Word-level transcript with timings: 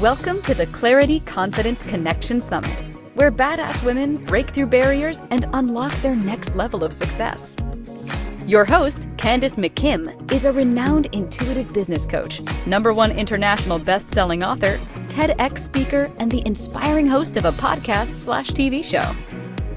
Welcome 0.00 0.42
to 0.42 0.52
the 0.52 0.66
Clarity 0.66 1.20
Confidence 1.20 1.82
Connection 1.82 2.38
Summit, 2.38 2.84
where 3.14 3.32
badass 3.32 3.82
women 3.82 4.22
break 4.26 4.50
through 4.50 4.66
barriers 4.66 5.22
and 5.30 5.46
unlock 5.54 5.90
their 6.02 6.14
next 6.14 6.54
level 6.54 6.84
of 6.84 6.92
success. 6.92 7.56
Your 8.46 8.66
host, 8.66 9.08
Candace 9.16 9.56
McKim, 9.56 10.30
is 10.30 10.44
a 10.44 10.52
renowned 10.52 11.06
intuitive 11.12 11.72
business 11.72 12.04
coach, 12.04 12.42
number 12.66 12.92
one 12.92 13.10
international 13.10 13.78
best-selling 13.78 14.44
author, 14.44 14.78
TEDx 15.08 15.60
speaker, 15.60 16.12
and 16.18 16.30
the 16.30 16.46
inspiring 16.46 17.06
host 17.06 17.38
of 17.38 17.46
a 17.46 17.52
podcast 17.52 18.14
slash 18.16 18.50
TV 18.50 18.84
show. 18.84 19.10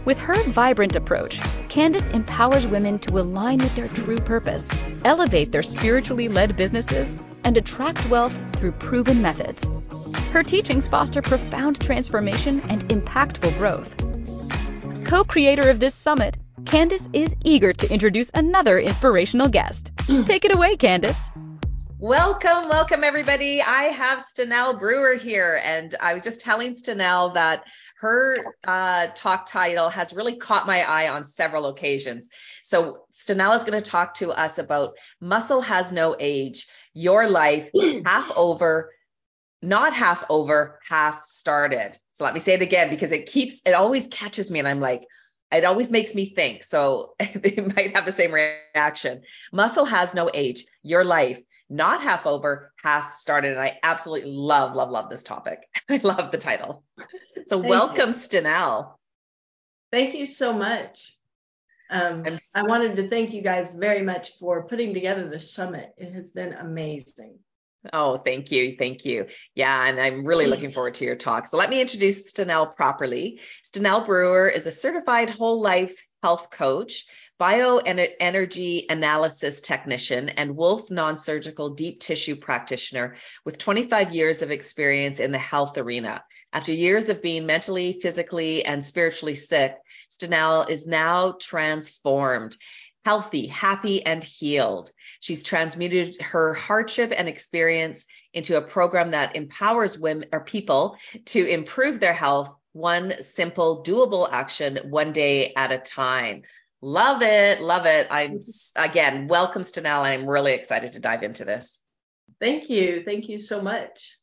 With 0.03 0.19
her 0.19 0.43
vibrant 0.49 0.97
approach, 0.97 1.39
Candace 1.69 2.07
empowers 2.09 2.67
women 2.67 2.99
to 2.99 3.19
align 3.19 3.59
with 3.59 3.73
their 3.73 3.87
true 3.87 4.17
purpose, 4.17 4.69
elevate 5.05 5.53
their 5.53 5.63
spiritually 5.63 6.27
led 6.27 6.57
businesses, 6.57 7.15
and 7.45 7.55
attract 7.55 8.09
wealth 8.09 8.37
through 8.57 8.73
proven 8.73 9.21
methods. 9.21 9.65
Her 10.27 10.43
teachings 10.43 10.87
foster 10.87 11.21
profound 11.21 11.81
transformation 11.81 12.61
and 12.69 12.87
impactful 12.89 13.57
growth. 13.57 13.95
Co 15.05 15.23
creator 15.23 15.69
of 15.69 15.79
this 15.79 15.95
summit, 15.95 16.37
Candace 16.65 17.09
is 17.13 17.35
eager 17.43 17.73
to 17.73 17.91
introduce 17.91 18.29
another 18.33 18.77
inspirational 18.77 19.47
guest. 19.47 19.91
Take 20.25 20.45
it 20.45 20.55
away, 20.55 20.77
Candace. 20.77 21.29
Welcome, 21.97 22.69
welcome, 22.69 23.03
everybody. 23.03 23.61
I 23.61 23.85
have 23.85 24.23
Stenelle 24.23 24.79
Brewer 24.79 25.15
here, 25.15 25.59
and 25.63 25.95
I 25.99 26.13
was 26.13 26.23
just 26.23 26.41
telling 26.41 26.73
Stenelle 26.73 27.33
that 27.33 27.65
her 27.99 28.37
uh, 28.65 29.07
talk 29.15 29.45
title 29.45 29.89
has 29.89 30.13
really 30.13 30.35
caught 30.35 30.65
my 30.65 30.83
eye 30.83 31.09
on 31.09 31.25
several 31.25 31.65
occasions. 31.65 32.29
So, 32.63 32.99
Stenelle 33.11 33.55
is 33.55 33.63
going 33.63 33.81
to 33.81 33.89
talk 33.89 34.13
to 34.15 34.31
us 34.31 34.57
about 34.57 34.93
Muscle 35.19 35.61
Has 35.61 35.91
No 35.91 36.15
Age, 36.17 36.67
Your 36.93 37.27
Life, 37.27 37.69
Half 38.05 38.31
Over, 38.35 38.91
not 39.61 39.93
half 39.93 40.23
over, 40.29 40.79
half 40.87 41.23
started. 41.23 41.97
So 42.13 42.23
let 42.23 42.33
me 42.33 42.39
say 42.39 42.53
it 42.53 42.61
again 42.61 42.89
because 42.89 43.11
it 43.11 43.25
keeps, 43.25 43.61
it 43.65 43.73
always 43.73 44.07
catches 44.07 44.49
me 44.49 44.59
and 44.59 44.67
I'm 44.67 44.79
like, 44.79 45.05
it 45.51 45.65
always 45.65 45.89
makes 45.89 46.13
me 46.13 46.33
think. 46.33 46.63
So 46.63 47.15
it 47.19 47.75
might 47.75 47.95
have 47.95 48.05
the 48.05 48.11
same 48.11 48.31
reaction. 48.31 49.23
Muscle 49.51 49.85
has 49.85 50.13
no 50.13 50.29
age. 50.33 50.65
Your 50.83 51.03
life, 51.03 51.41
not 51.69 52.01
half 52.01 52.25
over, 52.25 52.73
half 52.81 53.11
started. 53.11 53.51
And 53.51 53.61
I 53.61 53.79
absolutely 53.83 54.31
love, 54.31 54.75
love, 54.75 54.89
love 54.89 55.09
this 55.09 55.23
topic. 55.23 55.59
I 55.89 55.99
love 56.03 56.31
the 56.31 56.37
title. 56.37 56.83
So 57.47 57.59
Thank 57.59 57.69
welcome, 57.69 58.11
Stenelle. 58.11 58.93
Thank 59.91 60.15
you 60.15 60.25
so 60.25 60.53
much. 60.53 61.13
Um, 61.89 62.23
I 62.53 62.63
wanted 62.63 62.97
to 62.97 63.09
thank 63.09 63.33
you 63.33 63.41
guys 63.41 63.71
very 63.71 64.03
much 64.03 64.37
for 64.37 64.67
putting 64.67 64.93
together 64.93 65.27
this 65.27 65.51
summit. 65.51 65.91
It 65.97 66.13
has 66.13 66.29
been 66.29 66.53
amazing. 66.53 67.39
Oh, 67.93 68.17
thank 68.17 68.51
you. 68.51 68.75
Thank 68.77 69.05
you. 69.05 69.27
Yeah, 69.55 69.85
and 69.85 69.99
I'm 69.99 70.25
really 70.25 70.45
mm. 70.45 70.49
looking 70.49 70.69
forward 70.69 70.95
to 70.95 71.05
your 71.05 71.15
talk. 71.15 71.47
So 71.47 71.57
let 71.57 71.69
me 71.69 71.79
introduce 71.79 72.33
Stenelle 72.33 72.75
properly. 72.75 73.39
Stenelle 73.65 74.05
Brewer 74.05 74.49
is 74.49 74.67
a 74.67 74.71
certified 74.71 75.29
whole 75.29 75.61
life 75.61 75.95
health 76.21 76.49
coach, 76.49 77.05
bioenergy 77.39 78.83
analysis 78.89 79.61
technician, 79.61 80.27
and 80.27 80.57
Wolfe 80.57 80.91
non-surgical 80.91 81.69
deep 81.69 82.01
tissue 82.01 82.35
practitioner 82.35 83.15
with 83.45 83.57
25 83.57 84.13
years 84.13 84.41
of 84.41 84.51
experience 84.51 85.21
in 85.21 85.31
the 85.31 85.37
health 85.37 85.77
arena. 85.77 86.21
After 86.51 86.73
years 86.73 87.07
of 87.07 87.21
being 87.21 87.45
mentally, 87.45 87.93
physically, 87.93 88.65
and 88.65 88.83
spiritually 88.83 89.35
sick, 89.35 89.77
Stenelle 90.11 90.69
is 90.69 90.85
now 90.85 91.33
transformed 91.39 92.57
healthy, 93.05 93.47
happy, 93.47 94.05
and 94.05 94.23
healed. 94.23 94.91
She's 95.19 95.43
transmuted 95.43 96.21
her 96.21 96.53
hardship 96.53 97.11
and 97.15 97.27
experience 97.27 98.05
into 98.33 98.57
a 98.57 98.61
program 98.61 99.11
that 99.11 99.35
empowers 99.35 99.97
women 99.97 100.29
or 100.31 100.41
people 100.41 100.97
to 101.25 101.45
improve 101.45 101.99
their 101.99 102.13
health 102.13 102.53
one 102.73 103.23
simple, 103.23 103.83
doable 103.83 104.29
action 104.31 104.79
one 104.89 105.11
day 105.11 105.53
at 105.55 105.71
a 105.71 105.79
time. 105.79 106.43
Love 106.81 107.21
it. 107.21 107.61
Love 107.61 107.85
it. 107.85 108.07
I'm 108.09 108.39
again, 108.75 109.27
welcome 109.27 109.63
Stenelle. 109.63 110.01
I'm 110.01 110.29
really 110.29 110.53
excited 110.53 110.93
to 110.93 110.99
dive 110.99 111.23
into 111.23 111.45
this. 111.45 111.81
Thank 112.39 112.69
you. 112.69 113.03
Thank 113.03 113.27
you 113.27 113.39
so 113.39 113.61
much. 113.61 114.17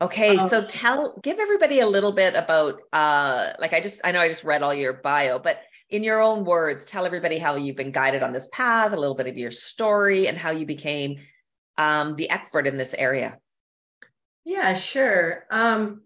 Okay, 0.00 0.36
um, 0.36 0.48
so 0.48 0.64
tell 0.64 1.18
give 1.22 1.38
everybody 1.38 1.80
a 1.80 1.86
little 1.86 2.10
bit 2.10 2.34
about 2.34 2.80
uh 2.92 3.52
like 3.60 3.72
I 3.72 3.80
just 3.80 4.00
I 4.02 4.10
know 4.10 4.20
I 4.20 4.28
just 4.28 4.44
read 4.44 4.62
all 4.62 4.74
your 4.74 4.92
bio, 4.92 5.38
but 5.38 5.60
in 5.90 6.02
your 6.02 6.20
own 6.20 6.44
words, 6.44 6.84
tell 6.84 7.06
everybody 7.06 7.38
how 7.38 7.56
you've 7.56 7.76
been 7.76 7.92
guided 7.92 8.22
on 8.22 8.32
this 8.32 8.48
path, 8.52 8.92
a 8.92 8.96
little 8.96 9.14
bit 9.14 9.26
of 9.26 9.36
your 9.36 9.50
story, 9.50 10.28
and 10.28 10.36
how 10.36 10.50
you 10.50 10.66
became 10.66 11.18
um, 11.78 12.16
the 12.16 12.30
expert 12.30 12.66
in 12.66 12.76
this 12.76 12.94
area. 12.94 13.38
Yeah, 14.44 14.74
sure. 14.74 15.44
Um, 15.50 16.02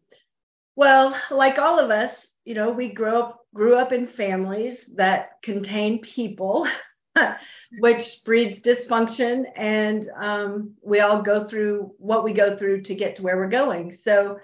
well, 0.77 1.17
like 1.31 1.59
all 1.59 1.79
of 1.79 1.91
us, 1.91 2.29
you 2.45 2.55
know, 2.55 2.71
we 2.71 2.89
grew 2.89 3.17
up 3.17 3.39
grew 3.55 3.75
up 3.75 3.93
in 3.93 4.07
families 4.07 4.87
that 4.97 5.43
contain 5.43 6.01
people, 6.01 6.69
which 7.79 8.23
breeds 8.25 8.61
dysfunction, 8.61 9.47
and 9.57 10.09
um, 10.17 10.75
we 10.83 11.01
all 11.01 11.23
go 11.23 11.45
through 11.45 11.95
what 11.99 12.25
we 12.25 12.33
go 12.33 12.57
through 12.57 12.83
to 12.83 12.95
get 12.95 13.17
to 13.17 13.23
where 13.23 13.37
we're 13.37 13.49
going. 13.49 13.93
So, 13.93 14.39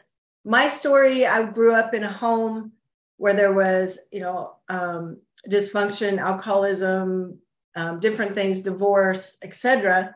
my 0.44 0.66
story, 0.66 1.26
I 1.26 1.44
grew 1.44 1.72
up 1.72 1.94
in 1.94 2.02
a 2.02 2.12
home 2.12 2.72
where 3.16 3.34
there 3.34 3.52
was, 3.52 3.98
you 4.10 4.20
know, 4.20 4.56
um, 4.68 5.18
dysfunction, 5.48 6.18
alcoholism, 6.18 7.38
um, 7.76 8.00
different 8.00 8.34
things, 8.34 8.60
divorce, 8.60 9.36
etc., 9.42 10.14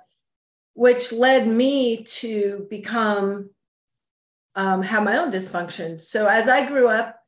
which 0.75 1.13
led 1.13 1.47
me 1.47 2.05
to 2.05 2.67
become 2.71 3.51
um, 4.55 4.83
have 4.83 5.05
my 5.05 5.19
own 5.19 5.31
dysfunction. 5.31 6.01
So 6.01 6.27
as 6.27 6.49
I 6.49 6.67
grew 6.67 6.89
up, 6.89 7.21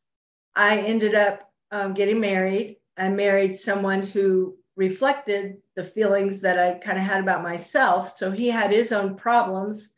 I 0.57 0.79
ended 0.79 1.15
up 1.15 1.49
um, 1.71 1.95
getting 1.95 2.21
married. 2.21 2.77
I 2.97 3.09
married 3.09 3.57
someone 3.57 4.03
who 4.03 4.57
reflected 4.77 5.59
the 5.77 5.85
feelings 5.85 6.41
that 6.41 6.59
I 6.59 6.79
kind 6.79 6.99
of 6.99 7.05
had 7.05 7.21
about 7.21 7.43
myself. 7.43 8.17
So 8.17 8.31
he 8.31 8.49
had 8.49 8.73
his 8.73 8.93
own 8.93 9.15
problems. 9.15 9.91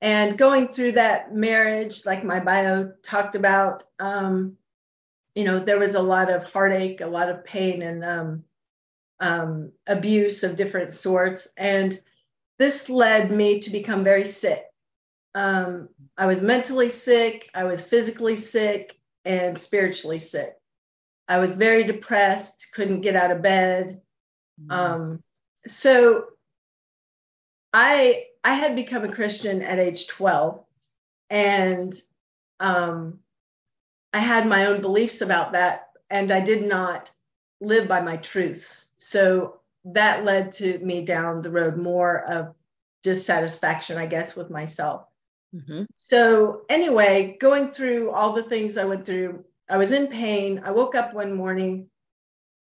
And 0.00 0.38
going 0.38 0.68
through 0.68 0.92
that 0.92 1.34
marriage, 1.34 2.06
like 2.06 2.22
my 2.22 2.38
bio 2.38 2.92
talked 3.02 3.34
about, 3.34 3.82
um, 3.98 4.56
you 5.36 5.44
know, 5.44 5.60
there 5.60 5.78
was 5.78 5.94
a 5.94 6.02
lot 6.02 6.30
of 6.30 6.50
heartache, 6.50 7.02
a 7.02 7.06
lot 7.06 7.28
of 7.28 7.44
pain, 7.44 7.82
and 7.82 8.02
um, 8.02 8.44
um, 9.20 9.72
abuse 9.86 10.42
of 10.42 10.56
different 10.56 10.94
sorts. 10.94 11.46
And 11.58 11.96
this 12.58 12.88
led 12.88 13.30
me 13.30 13.60
to 13.60 13.70
become 13.70 14.02
very 14.02 14.24
sick. 14.24 14.64
Um, 15.34 15.90
I 16.16 16.24
was 16.24 16.40
mentally 16.40 16.88
sick, 16.88 17.50
I 17.54 17.64
was 17.64 17.84
physically 17.84 18.36
sick, 18.36 18.98
and 19.26 19.58
spiritually 19.58 20.18
sick. 20.18 20.56
I 21.28 21.38
was 21.38 21.54
very 21.54 21.84
depressed, 21.84 22.68
couldn't 22.72 23.02
get 23.02 23.14
out 23.14 23.30
of 23.30 23.42
bed. 23.42 24.00
Mm-hmm. 24.58 24.70
Um, 24.72 25.22
so 25.66 26.24
I 27.74 28.24
I 28.42 28.54
had 28.54 28.74
become 28.74 29.04
a 29.04 29.12
Christian 29.12 29.60
at 29.60 29.78
age 29.78 30.06
12, 30.06 30.64
and 31.28 31.94
um, 32.58 33.18
I 34.16 34.20
had 34.20 34.46
my 34.46 34.64
own 34.64 34.80
beliefs 34.80 35.20
about 35.20 35.52
that, 35.52 35.90
and 36.08 36.32
I 36.32 36.40
did 36.40 36.66
not 36.66 37.10
live 37.60 37.86
by 37.86 38.00
my 38.00 38.16
truths. 38.16 38.86
So 38.96 39.60
that 39.84 40.24
led 40.24 40.52
to 40.52 40.78
me 40.78 41.04
down 41.04 41.42
the 41.42 41.50
road 41.50 41.76
more 41.76 42.24
of 42.24 42.54
dissatisfaction, 43.02 43.98
I 43.98 44.06
guess, 44.06 44.34
with 44.34 44.48
myself. 44.48 45.04
Mm-hmm. 45.54 45.82
So, 45.94 46.62
anyway, 46.70 47.36
going 47.38 47.72
through 47.72 48.10
all 48.10 48.32
the 48.32 48.44
things 48.44 48.78
I 48.78 48.86
went 48.86 49.04
through, 49.04 49.44
I 49.68 49.76
was 49.76 49.92
in 49.92 50.06
pain. 50.06 50.62
I 50.64 50.70
woke 50.70 50.94
up 50.94 51.12
one 51.12 51.34
morning 51.34 51.90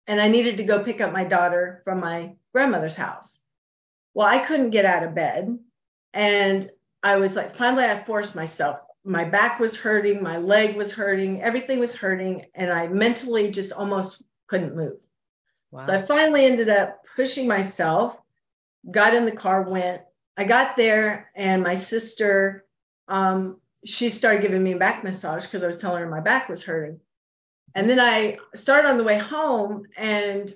and 0.09 0.21
I 0.21 0.27
needed 0.27 0.57
to 0.57 0.65
go 0.65 0.83
pick 0.83 1.01
up 1.01 1.13
my 1.13 1.23
daughter 1.23 1.83
from 1.85 2.01
my 2.01 2.33
grandmother's 2.53 2.97
house. 2.97 3.39
Well, 4.13 4.27
I 4.27 4.39
couldn't 4.39 4.71
get 4.71 4.87
out 4.87 5.05
of 5.05 5.15
bed. 5.15 5.57
And 6.13 6.69
I 7.01 7.19
was 7.19 7.37
like, 7.37 7.55
finally, 7.55 7.85
I 7.85 8.03
forced 8.03 8.35
myself 8.35 8.81
my 9.05 9.25
back 9.25 9.61
was 9.61 9.77
hurting, 9.77 10.23
my 10.23 10.39
leg 10.39 10.77
was 10.77 10.91
hurting, 10.91 11.43
everything 11.43 11.79
was 11.79 11.95
hurting, 11.95 12.47
and 12.55 12.73
I 12.73 12.89
mentally 12.89 13.51
just 13.51 13.73
almost 13.73 14.23
couldn't 14.47 14.75
move. 14.75 14.97
Wow. 15.71 15.83
So 15.83 15.95
I 15.95 16.03
finally 16.03 16.47
ended 16.47 16.71
up 16.71 17.03
pushing 17.15 17.47
myself, 17.47 18.19
got 18.91 19.15
in 19.15 19.27
the 19.27 19.33
car, 19.33 19.63
went. 19.63 20.03
I 20.37 20.45
got 20.45 20.77
there, 20.77 21.31
and 21.35 21.63
my 21.63 21.75
sister, 21.75 22.65
um, 23.07 23.61
she 23.85 24.09
started 24.09 24.41
giving 24.41 24.63
me 24.63 24.73
a 24.73 24.79
back 24.79 25.05
massage 25.05 25.45
because 25.45 25.63
I 25.63 25.67
was 25.67 25.79
telling 25.79 26.01
her 26.01 26.09
my 26.09 26.21
back 26.21 26.49
was 26.49 26.63
hurting. 26.63 26.99
And 27.75 27.91
then 27.91 28.01
I 28.01 28.39
started 28.55 28.89
on 28.89 28.97
the 28.97 29.05
way 29.05 29.19
home, 29.19 29.85
and 29.97 30.51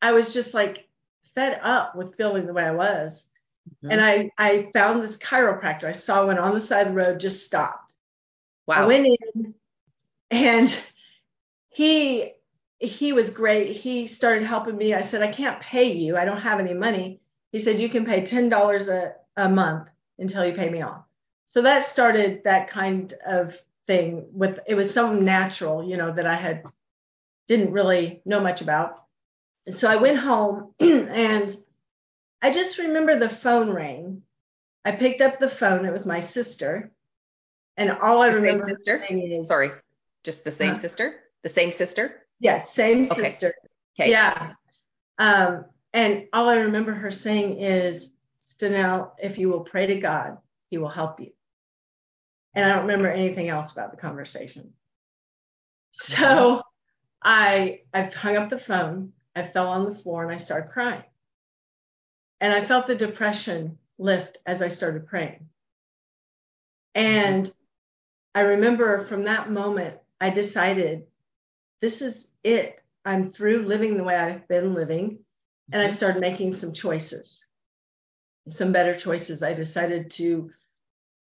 I 0.00 0.12
was 0.12 0.32
just 0.32 0.54
like 0.54 0.86
fed 1.34 1.58
up 1.62 1.96
with 1.96 2.14
feeling 2.14 2.46
the 2.46 2.52
way 2.52 2.64
I 2.64 2.70
was. 2.70 3.26
Mm-hmm. 3.68 3.90
And 3.90 4.00
I, 4.04 4.30
I 4.38 4.70
found 4.72 5.02
this 5.02 5.18
chiropractor. 5.18 5.84
I 5.84 5.92
saw 5.92 6.26
one 6.26 6.38
on 6.38 6.54
the 6.54 6.60
side 6.60 6.86
of 6.86 6.94
the 6.94 6.98
road, 6.98 7.20
just 7.20 7.44
stopped. 7.44 7.92
Wow. 8.66 8.84
I 8.84 8.86
went 8.86 9.06
in 9.06 9.54
and 10.30 10.80
he 11.68 12.32
he 12.78 13.12
was 13.12 13.30
great. 13.30 13.76
He 13.76 14.06
started 14.06 14.44
helping 14.44 14.76
me. 14.76 14.94
I 14.94 15.00
said, 15.00 15.22
I 15.22 15.32
can't 15.32 15.60
pay 15.60 15.92
you. 15.92 16.16
I 16.16 16.24
don't 16.24 16.40
have 16.40 16.60
any 16.60 16.74
money. 16.74 17.20
He 17.52 17.58
said, 17.58 17.78
you 17.80 17.88
can 17.88 18.04
pay 18.04 18.24
ten 18.24 18.48
dollars 18.48 18.88
a, 18.88 19.14
a 19.36 19.48
month 19.48 19.88
until 20.18 20.44
you 20.44 20.52
pay 20.52 20.68
me 20.70 20.82
off. 20.82 21.04
so 21.46 21.62
that 21.62 21.84
started 21.84 22.44
that 22.44 22.68
kind 22.68 23.14
of 23.26 23.58
thing 23.86 24.26
with 24.32 24.58
it 24.66 24.74
was 24.74 24.92
something 24.92 25.24
natural, 25.24 25.84
you 25.84 25.96
know, 25.96 26.12
that 26.12 26.26
I 26.26 26.36
had 26.36 26.64
didn't 27.46 27.72
really 27.72 28.22
know 28.24 28.40
much 28.40 28.62
about. 28.62 29.04
And 29.66 29.74
so 29.74 29.88
I 29.88 29.96
went 29.96 30.18
home 30.18 30.72
and 30.80 31.54
I 32.44 32.50
just 32.50 32.76
remember 32.76 33.18
the 33.18 33.30
phone 33.30 33.70
rang. 33.70 34.20
I 34.84 34.92
picked 34.92 35.22
up 35.22 35.38
the 35.38 35.48
phone. 35.48 35.86
It 35.86 35.92
was 35.94 36.04
my 36.04 36.20
sister. 36.20 36.92
And 37.78 37.90
all 37.90 38.20
I 38.20 38.28
the 38.28 38.34
remember 38.34 38.66
same 38.66 38.74
sister? 38.74 39.02
is 39.08 39.48
Sorry, 39.48 39.70
just 40.24 40.44
the 40.44 40.50
same 40.50 40.74
Huh? 40.74 40.80
sister? 40.80 41.14
The 41.42 41.48
same 41.48 41.72
sister? 41.72 42.22
Yes, 42.38 42.74
same 42.74 43.10
Okay. 43.10 43.30
sister. 43.30 43.54
Okay. 43.98 44.10
Yeah. 44.10 44.52
Um, 45.16 45.64
and 45.94 46.26
all 46.34 46.50
I 46.50 46.56
remember 46.56 46.92
her 46.92 47.10
saying 47.10 47.62
is, 47.62 48.12
Stenelle, 48.44 49.12
if 49.18 49.38
you 49.38 49.48
will 49.48 49.64
pray 49.64 49.86
to 49.86 49.94
God, 49.94 50.36
he 50.68 50.76
will 50.76 50.90
help 50.90 51.20
you. 51.20 51.32
And 52.54 52.66
I 52.66 52.74
don't 52.74 52.82
remember 52.86 53.08
anything 53.10 53.48
else 53.48 53.72
about 53.72 53.90
the 53.90 53.96
conversation. 53.96 54.74
So 55.92 56.60
I 57.22 57.80
I 57.94 58.02
hung 58.02 58.36
up 58.36 58.50
the 58.50 58.58
phone, 58.58 59.14
I 59.34 59.44
fell 59.44 59.68
on 59.68 59.86
the 59.86 59.94
floor 59.94 60.22
and 60.22 60.30
I 60.30 60.36
started 60.36 60.72
crying. 60.72 61.04
And 62.44 62.52
I 62.52 62.60
felt 62.60 62.86
the 62.86 62.94
depression 62.94 63.78
lift 63.96 64.36
as 64.44 64.60
I 64.60 64.68
started 64.68 65.06
praying. 65.06 65.48
And 66.94 67.50
I 68.34 68.40
remember 68.40 69.06
from 69.06 69.22
that 69.22 69.50
moment, 69.50 69.96
I 70.20 70.28
decided 70.28 71.06
this 71.80 72.02
is 72.02 72.30
it. 72.44 72.82
I'm 73.02 73.28
through 73.28 73.62
living 73.62 73.96
the 73.96 74.04
way 74.04 74.14
I've 74.14 74.46
been 74.46 74.74
living. 74.74 75.24
And 75.72 75.80
I 75.80 75.86
Mhm. 75.86 75.90
started 75.96 76.20
making 76.20 76.52
some 76.52 76.74
choices, 76.74 77.46
some 78.50 78.72
better 78.72 78.94
choices. 78.94 79.42
I 79.42 79.54
decided 79.54 80.10
to 80.10 80.52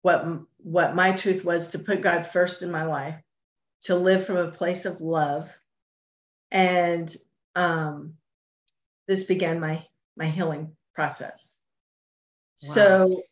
what 0.02 0.26
what 0.56 0.96
my 0.96 1.12
truth 1.12 1.44
was 1.44 1.68
to 1.68 1.78
put 1.78 2.00
God 2.00 2.26
first 2.26 2.62
in 2.62 2.72
my 2.72 2.86
life, 2.86 3.22
to 3.82 3.94
live 3.94 4.26
from 4.26 4.38
a 4.38 4.50
place 4.50 4.84
of 4.84 5.00
love, 5.00 5.48
and 6.50 7.16
um, 7.54 8.18
this 9.06 9.26
began 9.26 9.60
my 9.60 9.86
my 10.16 10.26
healing 10.26 10.76
process. 10.94 11.58
So 12.56 13.22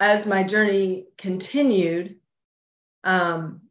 as 0.00 0.26
my 0.26 0.42
journey 0.42 1.06
continued, 1.18 2.16
um, 3.04 3.62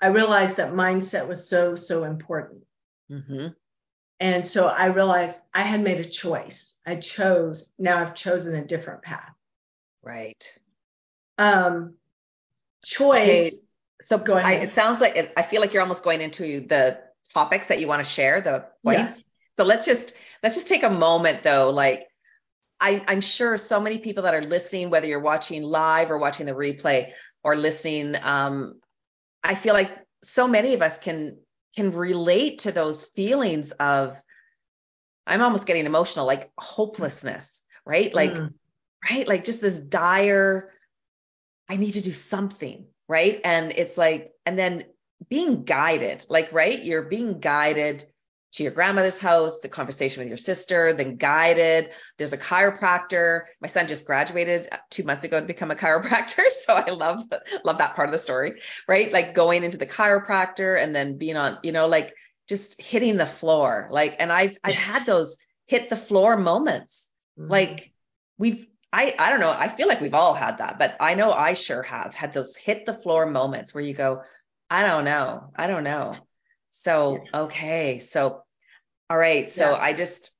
I 0.00 0.08
realized 0.08 0.56
that 0.56 0.72
mindset 0.72 1.28
was 1.28 1.48
so 1.48 1.74
so 1.74 2.04
important. 2.04 2.62
hmm 3.08 3.48
And 4.18 4.46
so 4.46 4.66
I 4.66 4.86
realized 4.86 5.38
I 5.52 5.62
had 5.62 5.82
made 5.82 6.00
a 6.00 6.04
choice. 6.04 6.78
I 6.86 6.96
chose, 6.96 7.72
now 7.78 8.00
I've 8.00 8.14
chosen 8.14 8.54
a 8.54 8.64
different 8.64 9.02
path. 9.02 9.34
Right. 10.02 10.42
Um, 11.38 11.94
choice. 12.84 13.28
Okay. 13.28 13.50
So 14.02 14.18
Go 14.18 14.34
I, 14.36 14.52
it 14.52 14.72
sounds 14.72 15.00
like 15.00 15.16
it, 15.16 15.32
I 15.36 15.42
feel 15.42 15.60
like 15.60 15.72
you're 15.74 15.82
almost 15.82 16.04
going 16.04 16.20
into 16.20 16.66
the 16.66 16.98
topics 17.34 17.66
that 17.66 17.80
you 17.80 17.88
want 17.88 18.04
to 18.04 18.10
share, 18.10 18.40
the 18.40 18.64
points. 18.84 19.16
Yes. 19.16 19.24
So 19.56 19.64
let's 19.64 19.84
just 19.84 20.14
let's 20.42 20.54
just 20.54 20.68
take 20.68 20.82
a 20.82 20.90
moment 20.90 21.42
though. 21.42 21.70
Like 21.70 22.06
I, 22.80 23.04
I'm 23.06 23.20
sure 23.20 23.58
so 23.58 23.80
many 23.80 23.98
people 23.98 24.22
that 24.24 24.34
are 24.34 24.42
listening, 24.42 24.90
whether 24.90 25.06
you're 25.06 25.20
watching 25.20 25.62
live 25.62 26.10
or 26.10 26.18
watching 26.18 26.46
the 26.46 26.52
replay 26.52 27.12
or 27.44 27.56
listening, 27.56 28.16
um, 28.22 28.80
I 29.42 29.54
feel 29.54 29.74
like 29.74 29.90
so 30.22 30.48
many 30.48 30.74
of 30.74 30.82
us 30.82 30.98
can 30.98 31.38
can 31.76 31.92
relate 31.92 32.60
to 32.60 32.72
those 32.72 33.04
feelings 33.04 33.70
of 33.72 34.20
I'm 35.26 35.42
almost 35.42 35.66
getting 35.66 35.86
emotional, 35.86 36.26
like 36.26 36.50
hopelessness, 36.58 37.62
right? 37.86 38.12
Like 38.14 38.34
Mm, 38.36 38.54
right? 39.08 39.26
Like 39.26 39.44
just 39.44 39.60
this 39.60 39.78
dire, 39.78 40.72
I 41.68 41.76
need 41.76 41.92
to 41.92 42.02
do 42.02 42.12
something, 42.12 42.86
right? 43.08 43.40
And 43.44 43.72
it's 43.72 43.96
like, 43.96 44.32
and 44.44 44.58
then 44.58 44.84
being 45.28 45.64
guided, 45.64 46.24
like, 46.28 46.52
right? 46.52 46.82
You're 46.82 47.02
being 47.02 47.40
guided 47.40 48.04
to 48.52 48.62
your 48.62 48.72
grandmother's 48.72 49.18
house, 49.18 49.60
the 49.60 49.68
conversation 49.68 50.20
with 50.20 50.28
your 50.28 50.36
sister, 50.36 50.92
then 50.92 51.16
guided. 51.16 51.90
There's 52.18 52.32
a 52.32 52.38
chiropractor. 52.38 53.42
My 53.60 53.68
son 53.68 53.86
just 53.86 54.04
graduated 54.04 54.68
two 54.90 55.04
months 55.04 55.24
ago 55.24 55.40
to 55.40 55.46
become 55.46 55.70
a 55.70 55.74
chiropractor. 55.76 56.48
So 56.50 56.74
I 56.74 56.90
love, 56.90 57.22
love 57.64 57.78
that 57.78 57.94
part 57.94 58.08
of 58.08 58.12
the 58.12 58.18
story, 58.18 58.60
right? 58.88 59.12
Like 59.12 59.34
going 59.34 59.64
into 59.64 59.78
the 59.78 59.86
chiropractor 59.86 60.82
and 60.82 60.94
then 60.94 61.18
being 61.18 61.36
on, 61.36 61.58
you 61.62 61.72
know, 61.72 61.86
like 61.86 62.14
just 62.48 62.80
hitting 62.80 63.16
the 63.16 63.26
floor. 63.26 63.88
Like, 63.90 64.16
and 64.18 64.32
I've, 64.32 64.58
I've 64.64 64.74
had 64.74 65.06
those 65.06 65.36
hit 65.70 65.88
the 65.88 65.96
floor 65.96 66.36
moments 66.36 67.08
mhm. 67.38 67.48
like 67.48 67.92
we've 68.38 68.66
I 68.92 69.14
I 69.16 69.30
don't 69.30 69.38
know, 69.38 69.52
I 69.52 69.68
feel 69.68 69.86
like 69.86 70.00
we've 70.00 70.14
all 70.14 70.34
had 70.34 70.58
that, 70.58 70.80
but 70.80 70.96
I 70.98 71.14
know 71.14 71.32
I 71.32 71.54
sure 71.54 71.82
have 71.82 72.12
had 72.12 72.32
those 72.32 72.56
hit 72.56 72.86
the 72.86 72.94
floor 72.94 73.24
moments 73.24 73.72
where 73.72 73.84
you 73.84 73.94
go, 73.94 74.22
I 74.68 74.84
don't 74.84 75.04
know. 75.04 75.50
I 75.54 75.68
don't 75.68 75.84
know. 75.84 76.16
So, 76.82 77.18
okay. 77.34 77.98
So 77.98 78.42
all 79.10 79.18
right. 79.18 79.50
So 79.50 79.70
Yeah. 79.72 79.76
I 79.76 79.92
just 79.92 80.30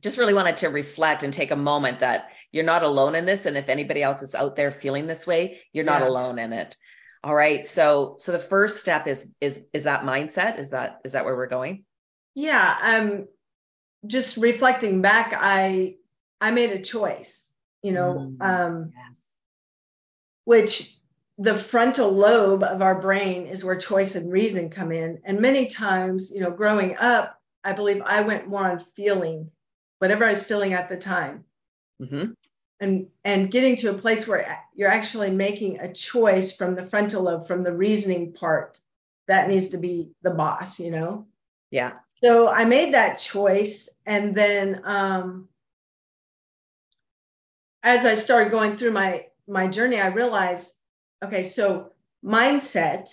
just 0.00 0.18
really 0.18 0.34
wanted 0.34 0.56
to 0.58 0.68
reflect 0.68 1.22
and 1.22 1.32
take 1.32 1.50
a 1.50 1.56
moment 1.56 2.00
that 2.00 2.30
you're 2.50 2.64
not 2.64 2.82
alone 2.82 3.14
in 3.14 3.24
this 3.24 3.46
and 3.46 3.56
if 3.56 3.68
anybody 3.68 4.02
else 4.02 4.22
is 4.22 4.34
out 4.34 4.56
there 4.56 4.70
feeling 4.70 5.06
this 5.06 5.26
way, 5.26 5.60
you're 5.72 5.84
not 5.84 6.02
alone 6.02 6.38
in 6.38 6.52
it. 6.52 6.76
All 7.22 7.34
right. 7.34 7.64
So 7.64 8.16
so 8.18 8.32
the 8.32 8.38
first 8.40 8.80
step 8.80 9.06
is 9.06 9.30
is 9.40 9.62
is 9.72 9.84
that 9.84 10.02
mindset? 10.02 10.58
Is 10.58 10.70
that 10.70 11.00
is 11.04 11.12
that 11.12 11.24
where 11.24 11.36
we're 11.36 11.46
going? 11.46 11.84
yeah. 12.34 12.76
Um, 12.82 13.28
just 14.06 14.38
reflecting 14.38 15.02
back, 15.02 15.34
I 15.36 15.96
I 16.40 16.50
made 16.50 16.70
a 16.72 16.80
choice, 16.82 17.52
you 17.82 17.92
know, 17.92 18.14
Mm. 18.14 18.42
um, 18.42 18.92
Yes. 18.96 19.34
which 20.44 20.96
the 21.40 21.56
frontal 21.56 22.12
lobe 22.12 22.62
of 22.64 22.82
our 22.82 23.00
brain 23.00 23.46
is 23.48 23.64
where 23.64 23.76
choice 23.76 24.14
and 24.16 24.32
reason 24.32 24.70
come 24.70 24.92
in. 24.92 25.22
And 25.24 25.40
many 25.40 25.68
times, 25.68 26.32
you 26.32 26.40
know, 26.42 26.52
growing 26.52 26.96
up, 26.98 27.40
I 27.64 27.72
believe 27.74 28.02
I 28.04 28.22
went 28.22 28.48
more 28.48 28.70
on 28.70 28.80
feeling, 28.96 29.50
whatever 30.00 30.26
I 30.26 30.30
was 30.30 30.44
feeling 30.44 30.74
at 30.74 30.88
the 30.90 30.98
time. 30.98 31.46
hmm 32.00 32.32
and 32.80 33.08
and 33.24 33.50
getting 33.50 33.76
to 33.76 33.90
a 33.90 33.98
place 33.98 34.26
where 34.26 34.58
you're 34.74 34.90
actually 34.90 35.30
making 35.30 35.80
a 35.80 35.92
choice 35.92 36.56
from 36.56 36.74
the 36.76 36.86
frontal 36.86 37.22
lobe 37.24 37.46
from 37.46 37.62
the 37.62 37.72
reasoning 37.74 38.32
part 38.32 38.78
that 39.28 39.48
needs 39.48 39.70
to 39.70 39.78
be 39.78 40.12
the 40.22 40.30
boss 40.30 40.80
you 40.80 40.90
know 40.90 41.26
Yeah. 41.70 41.98
so 42.22 42.48
i 42.48 42.64
made 42.64 42.94
that 42.94 43.18
choice 43.18 43.88
and 44.06 44.34
then 44.34 44.82
um 44.84 45.48
as 47.82 48.04
i 48.06 48.14
started 48.14 48.50
going 48.50 48.76
through 48.76 48.92
my 48.92 49.26
my 49.46 49.66
journey 49.68 50.00
i 50.00 50.06
realized 50.08 50.72
okay 51.24 51.42
so 51.42 51.92
mindset 52.24 53.08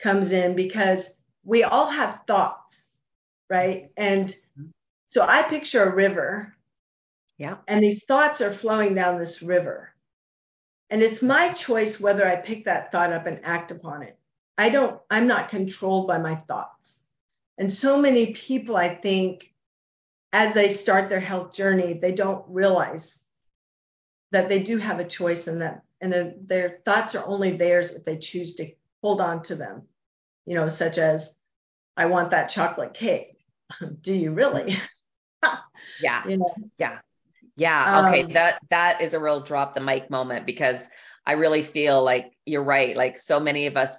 comes 0.00 0.32
in 0.32 0.54
because 0.54 1.08
we 1.44 1.64
all 1.64 1.86
have 1.86 2.20
thoughts 2.26 2.90
right 3.50 3.90
and 3.96 4.34
so 5.06 5.22
i 5.26 5.42
picture 5.42 5.82
a 5.84 5.94
river 5.94 6.54
Yeah. 7.38 7.58
and 7.68 7.82
these 7.82 8.04
thoughts 8.04 8.40
are 8.40 8.52
flowing 8.52 8.94
down 8.94 9.18
this 9.18 9.42
river. 9.42 9.92
And 10.90 11.02
it's 11.02 11.22
my 11.22 11.52
choice 11.52 12.00
whether 12.00 12.26
I 12.26 12.36
pick 12.36 12.64
that 12.64 12.92
thought 12.92 13.12
up 13.12 13.26
and 13.26 13.40
act 13.44 13.70
upon 13.70 14.02
it. 14.02 14.18
I 14.56 14.70
don't, 14.70 15.00
I'm 15.10 15.26
not 15.26 15.50
controlled 15.50 16.06
by 16.08 16.18
my 16.18 16.36
thoughts. 16.48 17.02
And 17.58 17.70
so 17.72 18.00
many 18.00 18.32
people, 18.34 18.76
I 18.76 18.94
think, 18.94 19.52
as 20.32 20.54
they 20.54 20.70
start 20.70 21.08
their 21.08 21.20
health 21.20 21.52
journey, 21.52 21.94
they 21.94 22.12
don't 22.12 22.44
realize 22.48 23.22
that 24.30 24.48
they 24.48 24.62
do 24.62 24.78
have 24.78 25.00
a 25.00 25.04
choice 25.04 25.46
and 25.46 25.62
that 25.62 25.82
and 26.00 26.12
then 26.12 26.44
their 26.46 26.78
thoughts 26.84 27.14
are 27.14 27.26
only 27.26 27.56
theirs 27.56 27.92
if 27.92 28.04
they 28.04 28.18
choose 28.18 28.54
to 28.56 28.70
hold 29.02 29.20
on 29.20 29.42
to 29.44 29.54
them. 29.56 29.82
You 30.46 30.54
know, 30.54 30.68
such 30.68 30.98
as, 30.98 31.34
I 31.96 32.06
want 32.06 32.30
that 32.30 32.48
chocolate 32.48 32.94
cake. 32.94 33.36
do 34.00 34.14
you 34.14 34.32
really? 34.32 34.76
Yeah. 36.00 36.22
you 36.28 36.36
know, 36.36 36.54
Yeah. 36.78 36.98
Yeah. 37.56 38.04
Okay. 38.06 38.22
Um, 38.22 38.32
that 38.32 38.60
that 38.70 39.02
is 39.02 39.14
a 39.14 39.20
real 39.20 39.40
drop 39.40 39.74
the 39.74 39.80
mic 39.80 40.10
moment 40.10 40.46
because 40.46 40.88
I 41.26 41.32
really 41.32 41.62
feel 41.62 42.02
like 42.04 42.32
you're 42.46 42.62
right. 42.62 42.96
Like 42.96 43.18
so 43.18 43.40
many 43.40 43.66
of 43.66 43.76
us, 43.76 43.98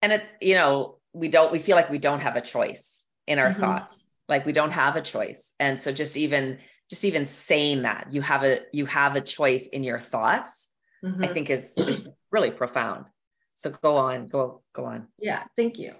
and 0.00 0.12
it, 0.12 0.24
you 0.40 0.54
know, 0.54 0.98
we 1.12 1.28
don't, 1.28 1.50
we 1.50 1.58
feel 1.58 1.76
like 1.76 1.90
we 1.90 1.98
don't 1.98 2.20
have 2.20 2.36
a 2.36 2.40
choice 2.40 3.06
in 3.26 3.38
our 3.38 3.50
Mhm. 3.50 3.60
thoughts. 3.60 4.06
Like 4.28 4.46
we 4.46 4.52
don't 4.52 4.70
have 4.70 4.96
a 4.96 5.02
choice. 5.02 5.52
And 5.58 5.80
so 5.80 5.92
just 5.92 6.16
even, 6.16 6.58
just 6.88 7.04
even 7.04 7.26
saying 7.26 7.82
that 7.82 8.08
you 8.12 8.22
have 8.22 8.44
a, 8.44 8.60
you 8.72 8.86
have 8.86 9.16
a 9.16 9.20
choice 9.20 9.66
in 9.66 9.82
your 9.82 9.98
thoughts, 9.98 10.68
I 11.02 11.08
mhm. 11.08 11.32
think 11.32 11.50
is, 11.50 11.72
is 11.76 12.08
really 12.30 12.50
profound. 12.50 13.06
So 13.54 13.70
go 13.70 13.96
on, 13.96 14.26
go, 14.26 14.62
go 14.72 14.84
on. 14.84 15.08
Yeah, 15.18 15.44
thank 15.56 15.78
you. 15.78 15.94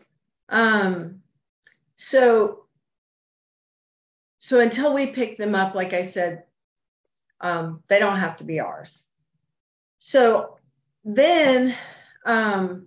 Um, 0.48 1.22
so 1.96 2.66
so 4.38 4.60
until 4.60 4.94
we 4.94 5.08
pick 5.08 5.38
them 5.38 5.56
up, 5.56 5.74
like 5.74 5.92
I 5.92 6.02
said, 6.02 6.44
um, 7.40 7.82
they 7.88 7.98
don't 7.98 8.18
have 8.18 8.36
to 8.36 8.44
be 8.44 8.60
ours. 8.60 9.04
So 9.98 10.58
then 11.04 11.74
um, 12.24 12.86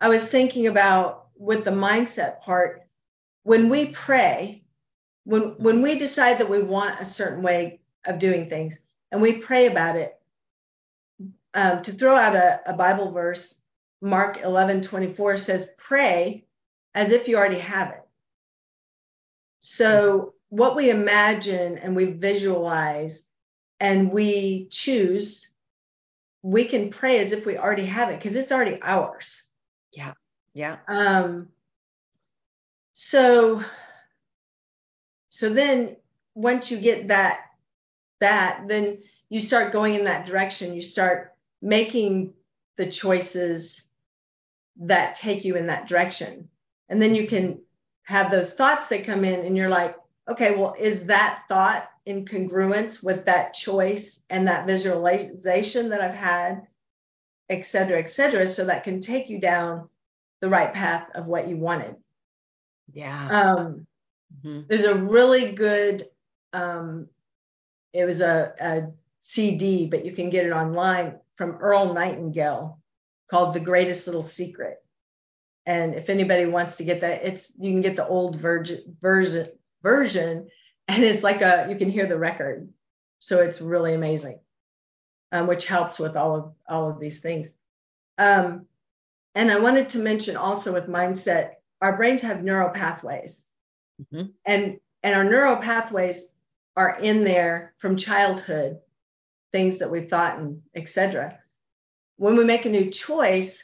I 0.00 0.08
was 0.08 0.28
thinking 0.28 0.66
about 0.66 1.28
with 1.36 1.64
the 1.64 1.70
mindset 1.70 2.40
part, 2.40 2.82
when 3.44 3.68
we 3.68 3.90
pray, 3.90 4.63
when 5.24 5.56
when 5.58 5.82
we 5.82 5.98
decide 5.98 6.38
that 6.38 6.50
we 6.50 6.62
want 6.62 7.00
a 7.00 7.04
certain 7.04 7.42
way 7.42 7.80
of 8.04 8.18
doing 8.18 8.48
things, 8.48 8.78
and 9.10 9.20
we 9.20 9.38
pray 9.38 9.66
about 9.66 9.96
it. 9.96 10.18
Um, 11.54 11.82
to 11.82 11.92
throw 11.92 12.16
out 12.16 12.34
a, 12.34 12.60
a 12.66 12.72
Bible 12.72 13.12
verse, 13.12 13.54
Mark 14.04 14.42
11 14.42 14.82
24 14.82 15.38
says, 15.38 15.74
Pray 15.78 16.44
as 16.94 17.10
if 17.10 17.26
you 17.26 17.36
already 17.36 17.58
have 17.58 17.90
it. 17.90 18.02
So, 19.60 20.34
what 20.50 20.76
we 20.76 20.90
imagine 20.90 21.78
and 21.78 21.96
we 21.96 22.04
visualize 22.04 23.26
and 23.80 24.12
we 24.12 24.68
choose, 24.70 25.50
we 26.42 26.66
can 26.66 26.90
pray 26.90 27.20
as 27.20 27.32
if 27.32 27.46
we 27.46 27.56
already 27.56 27.86
have 27.86 28.10
it 28.10 28.18
because 28.18 28.36
it's 28.36 28.52
already 28.52 28.78
ours. 28.82 29.42
Yeah. 29.90 30.12
Yeah. 30.52 30.76
Um, 30.86 31.48
so, 32.92 33.62
so 35.34 35.48
then 35.48 35.96
once 36.36 36.70
you 36.70 36.78
get 36.78 37.08
that, 37.08 37.40
that, 38.20 38.68
then 38.68 38.98
you 39.28 39.40
start 39.40 39.72
going 39.72 39.94
in 39.94 40.04
that 40.04 40.26
direction. 40.26 40.74
You 40.74 40.80
start 40.80 41.34
making 41.60 42.34
the 42.76 42.86
choices 42.86 43.88
that 44.76 45.16
take 45.16 45.44
you 45.44 45.56
in 45.56 45.66
that 45.66 45.88
direction. 45.88 46.48
And 46.88 47.02
then 47.02 47.16
you 47.16 47.26
can 47.26 47.62
have 48.04 48.30
those 48.30 48.54
thoughts 48.54 48.86
that 48.90 49.06
come 49.06 49.24
in 49.24 49.44
and 49.44 49.56
you're 49.56 49.68
like, 49.68 49.96
okay, 50.28 50.54
well, 50.54 50.76
is 50.78 51.06
that 51.06 51.42
thought 51.48 51.90
in 52.06 52.26
congruence 52.26 53.02
with 53.02 53.24
that 53.24 53.54
choice 53.54 54.22
and 54.30 54.46
that 54.46 54.68
visualization 54.68 55.88
that 55.88 56.00
I've 56.00 56.14
had, 56.14 56.68
et 57.50 57.66
cetera, 57.66 57.98
et 57.98 58.08
cetera, 58.08 58.46
so 58.46 58.66
that 58.66 58.84
can 58.84 59.00
take 59.00 59.30
you 59.30 59.40
down 59.40 59.88
the 60.40 60.48
right 60.48 60.72
path 60.72 61.08
of 61.12 61.26
what 61.26 61.48
you 61.48 61.56
wanted. 61.56 61.96
Yeah. 62.92 63.28
Um, 63.28 63.88
mm-hmm. 64.44 64.60
There's 64.68 64.84
a 64.84 64.94
really 64.94 65.52
good, 65.52 66.08
um, 66.52 67.08
it 67.92 68.04
was 68.04 68.20
a, 68.20 68.54
a 68.60 68.82
CD, 69.20 69.86
but 69.86 70.04
you 70.04 70.12
can 70.12 70.30
get 70.30 70.46
it 70.46 70.52
online 70.52 71.18
from 71.36 71.56
Earl 71.60 71.94
Nightingale 71.94 72.78
called 73.30 73.54
The 73.54 73.60
Greatest 73.60 74.06
Little 74.06 74.22
Secret. 74.22 74.78
And 75.66 75.94
if 75.94 76.10
anybody 76.10 76.44
wants 76.46 76.76
to 76.76 76.84
get 76.84 77.00
that, 77.00 77.24
it's 77.24 77.52
you 77.58 77.72
can 77.72 77.80
get 77.80 77.96
the 77.96 78.06
old 78.06 78.36
version 78.36 78.96
version 79.00 79.48
version, 79.82 80.48
and 80.88 81.04
it's 81.04 81.22
like 81.22 81.40
a 81.40 81.66
you 81.70 81.76
can 81.76 81.88
hear 81.88 82.06
the 82.06 82.18
record, 82.18 82.68
so 83.18 83.40
it's 83.40 83.62
really 83.62 83.94
amazing, 83.94 84.40
um, 85.32 85.46
which 85.46 85.66
helps 85.66 85.98
with 85.98 86.16
all 86.16 86.36
of 86.36 86.52
all 86.68 86.90
of 86.90 87.00
these 87.00 87.20
things. 87.20 87.54
Um, 88.18 88.66
and 89.34 89.50
I 89.50 89.58
wanted 89.60 89.88
to 89.90 89.98
mention 89.98 90.36
also 90.36 90.72
with 90.72 90.86
mindset, 90.86 91.54
our 91.80 91.96
brains 91.96 92.20
have 92.22 92.44
neural 92.44 92.68
pathways, 92.68 93.48
mm-hmm. 94.00 94.30
and 94.44 94.78
and 95.02 95.14
our 95.14 95.24
neural 95.24 95.56
pathways 95.56 96.34
are 96.76 96.98
in 96.98 97.24
there 97.24 97.74
from 97.78 97.96
childhood, 97.96 98.78
things 99.52 99.78
that 99.78 99.90
we've 99.90 100.08
thought 100.08 100.38
and 100.38 100.62
etc. 100.74 101.38
When 102.16 102.36
we 102.36 102.44
make 102.44 102.64
a 102.64 102.70
new 102.70 102.90
choice, 102.90 103.62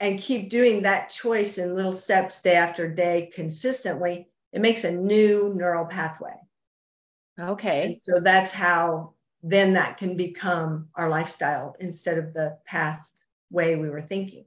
and 0.00 0.20
keep 0.20 0.50
doing 0.50 0.82
that 0.82 1.10
choice 1.10 1.58
in 1.58 1.74
little 1.74 1.92
steps 1.92 2.40
day 2.40 2.54
after 2.54 2.88
day 2.88 3.30
consistently, 3.34 4.28
it 4.52 4.60
makes 4.60 4.84
a 4.84 4.90
new 4.90 5.52
neural 5.54 5.86
pathway. 5.86 6.34
Okay. 7.38 7.86
And 7.86 8.00
so 8.00 8.20
that's 8.20 8.52
how 8.52 9.14
then 9.42 9.74
that 9.74 9.96
can 9.96 10.16
become 10.16 10.88
our 10.94 11.08
lifestyle 11.08 11.76
instead 11.78 12.18
of 12.18 12.32
the 12.32 12.58
past 12.64 13.24
way 13.50 13.76
we 13.76 13.88
were 13.88 14.02
thinking. 14.02 14.44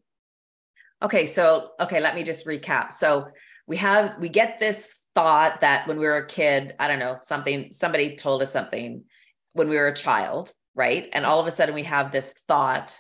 Okay, 1.02 1.26
so 1.26 1.72
okay, 1.80 2.00
let 2.00 2.16
me 2.16 2.24
just 2.24 2.46
recap. 2.46 2.94
So 2.94 3.30
we 3.72 3.78
have 3.78 4.18
we 4.20 4.28
get 4.28 4.60
this 4.60 5.08
thought 5.16 5.62
that 5.62 5.88
when 5.88 5.98
we 5.98 6.06
were 6.06 6.18
a 6.18 6.28
kid, 6.28 6.76
I 6.78 6.90
don't 6.90 7.00
know, 7.00 7.16
something 7.16 7.72
somebody 7.72 8.18
told 8.18 8.42
us 8.42 8.52
something 8.52 9.06
when 9.54 9.70
we 9.70 9.78
were 9.78 9.88
a 9.88 9.96
child, 9.96 10.52
right? 10.76 11.08
And 11.14 11.26
all 11.26 11.40
of 11.40 11.48
a 11.48 11.52
sudden 11.52 11.74
we 11.74 11.84
have 11.84 12.12
this 12.12 12.34
thought 12.50 13.00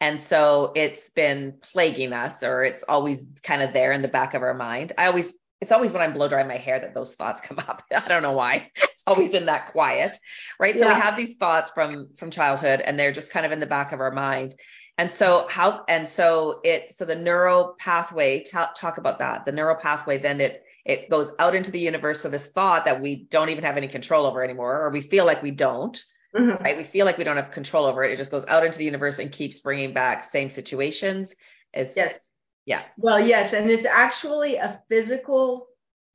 and 0.00 0.20
so 0.20 0.72
it's 0.74 1.10
been 1.10 1.54
plaguing 1.60 2.12
us, 2.12 2.42
or 2.42 2.64
it's 2.64 2.84
always 2.88 3.24
kind 3.44 3.62
of 3.62 3.72
there 3.72 3.92
in 3.92 4.02
the 4.02 4.08
back 4.08 4.34
of 4.34 4.42
our 4.42 4.54
mind. 4.54 4.92
I 4.96 5.06
always, 5.06 5.34
it's 5.60 5.72
always 5.72 5.92
when 5.92 6.02
I'm 6.02 6.12
blow 6.12 6.28
drying 6.28 6.46
my 6.46 6.56
hair 6.56 6.78
that 6.78 6.94
those 6.94 7.14
thoughts 7.14 7.40
come 7.40 7.58
up. 7.58 7.82
I 7.94 8.06
don't 8.06 8.22
know 8.22 8.32
why. 8.32 8.70
It's 8.76 9.02
always 9.06 9.34
in 9.34 9.46
that 9.46 9.72
quiet, 9.72 10.16
right? 10.60 10.74
Yeah. 10.76 10.82
So 10.82 10.88
we 10.88 10.94
have 11.00 11.16
these 11.16 11.36
thoughts 11.36 11.72
from 11.72 12.08
from 12.16 12.30
childhood, 12.30 12.80
and 12.80 12.98
they're 12.98 13.12
just 13.12 13.32
kind 13.32 13.44
of 13.46 13.52
in 13.52 13.58
the 13.58 13.66
back 13.66 13.92
of 13.92 14.00
our 14.00 14.12
mind. 14.12 14.54
And 14.98 15.10
so 15.10 15.46
how, 15.48 15.84
and 15.88 16.06
so 16.08 16.60
it, 16.64 16.92
so 16.92 17.04
the 17.04 17.14
neural 17.14 17.76
pathway, 17.78 18.42
talk, 18.42 18.74
talk 18.74 18.98
about 18.98 19.20
that. 19.20 19.46
The 19.46 19.52
neural 19.52 19.76
pathway, 19.76 20.18
then 20.18 20.40
it 20.40 20.64
it 20.84 21.10
goes 21.10 21.32
out 21.38 21.54
into 21.54 21.70
the 21.70 21.78
universe 21.78 22.24
of 22.24 22.32
this 22.32 22.46
thought 22.46 22.86
that 22.86 23.00
we 23.00 23.14
don't 23.14 23.50
even 23.50 23.62
have 23.64 23.76
any 23.76 23.88
control 23.88 24.26
over 24.26 24.42
anymore, 24.42 24.80
or 24.80 24.90
we 24.90 25.00
feel 25.00 25.24
like 25.24 25.42
we 25.42 25.50
don't 25.50 26.02
Mm-hmm. 26.36 26.62
Right. 26.62 26.76
We 26.76 26.84
feel 26.84 27.06
like 27.06 27.18
we 27.18 27.24
don't 27.24 27.36
have 27.36 27.50
control 27.50 27.86
over 27.86 28.04
it. 28.04 28.12
It 28.12 28.16
just 28.16 28.30
goes 28.30 28.46
out 28.46 28.64
into 28.64 28.78
the 28.78 28.84
universe 28.84 29.18
and 29.18 29.32
keeps 29.32 29.60
bringing 29.60 29.92
back 29.92 30.24
same 30.24 30.50
situations. 30.50 31.34
As, 31.72 31.94
yes. 31.96 32.20
Yeah. 32.66 32.82
Well, 32.98 33.18
yes. 33.18 33.54
And 33.54 33.70
it's 33.70 33.86
actually 33.86 34.56
a 34.56 34.82
physical 34.88 35.68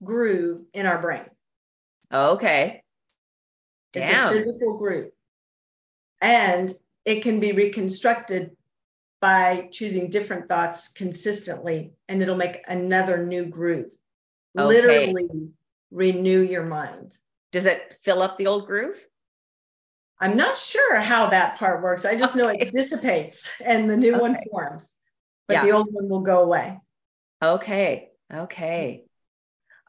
groove 0.03 0.61
in 0.73 0.85
our 0.85 1.01
brain. 1.01 1.25
Okay. 2.13 2.83
Damn. 3.91 4.33
It's 4.33 4.35
a 4.35 4.51
physical 4.51 4.77
groove. 4.77 5.11
And 6.21 6.71
it 7.05 7.23
can 7.23 7.39
be 7.39 7.53
reconstructed 7.53 8.55
by 9.23 9.69
choosing 9.71 10.09
different 10.09 10.49
thoughts 10.49 10.89
consistently, 10.89 11.93
and 12.09 12.21
it'll 12.21 12.35
make 12.35 12.61
another 12.67 13.25
new 13.25 13.45
groove. 13.45 13.89
Okay. 14.59 14.67
Literally 14.67 15.49
renew 15.91 16.41
your 16.41 16.65
mind. 16.65 17.15
Does 17.53 17.65
it 17.65 17.95
fill 18.01 18.21
up 18.21 18.37
the 18.37 18.47
old 18.47 18.67
groove? 18.67 18.97
I'm 20.19 20.35
not 20.35 20.57
sure 20.57 20.99
how 20.99 21.29
that 21.29 21.57
part 21.57 21.81
works. 21.81 22.03
I 22.03 22.17
just 22.17 22.35
okay. 22.35 22.41
know 22.41 22.49
it 22.49 22.73
dissipates 22.73 23.49
and 23.63 23.89
the 23.89 23.95
new 23.95 24.11
okay. 24.11 24.21
one 24.21 24.37
forms, 24.51 24.93
but 25.47 25.53
yeah. 25.53 25.65
the 25.67 25.71
old 25.71 25.87
one 25.89 26.09
will 26.09 26.19
go 26.19 26.41
away. 26.41 26.81
Okay. 27.41 28.09
Okay. 28.29 29.05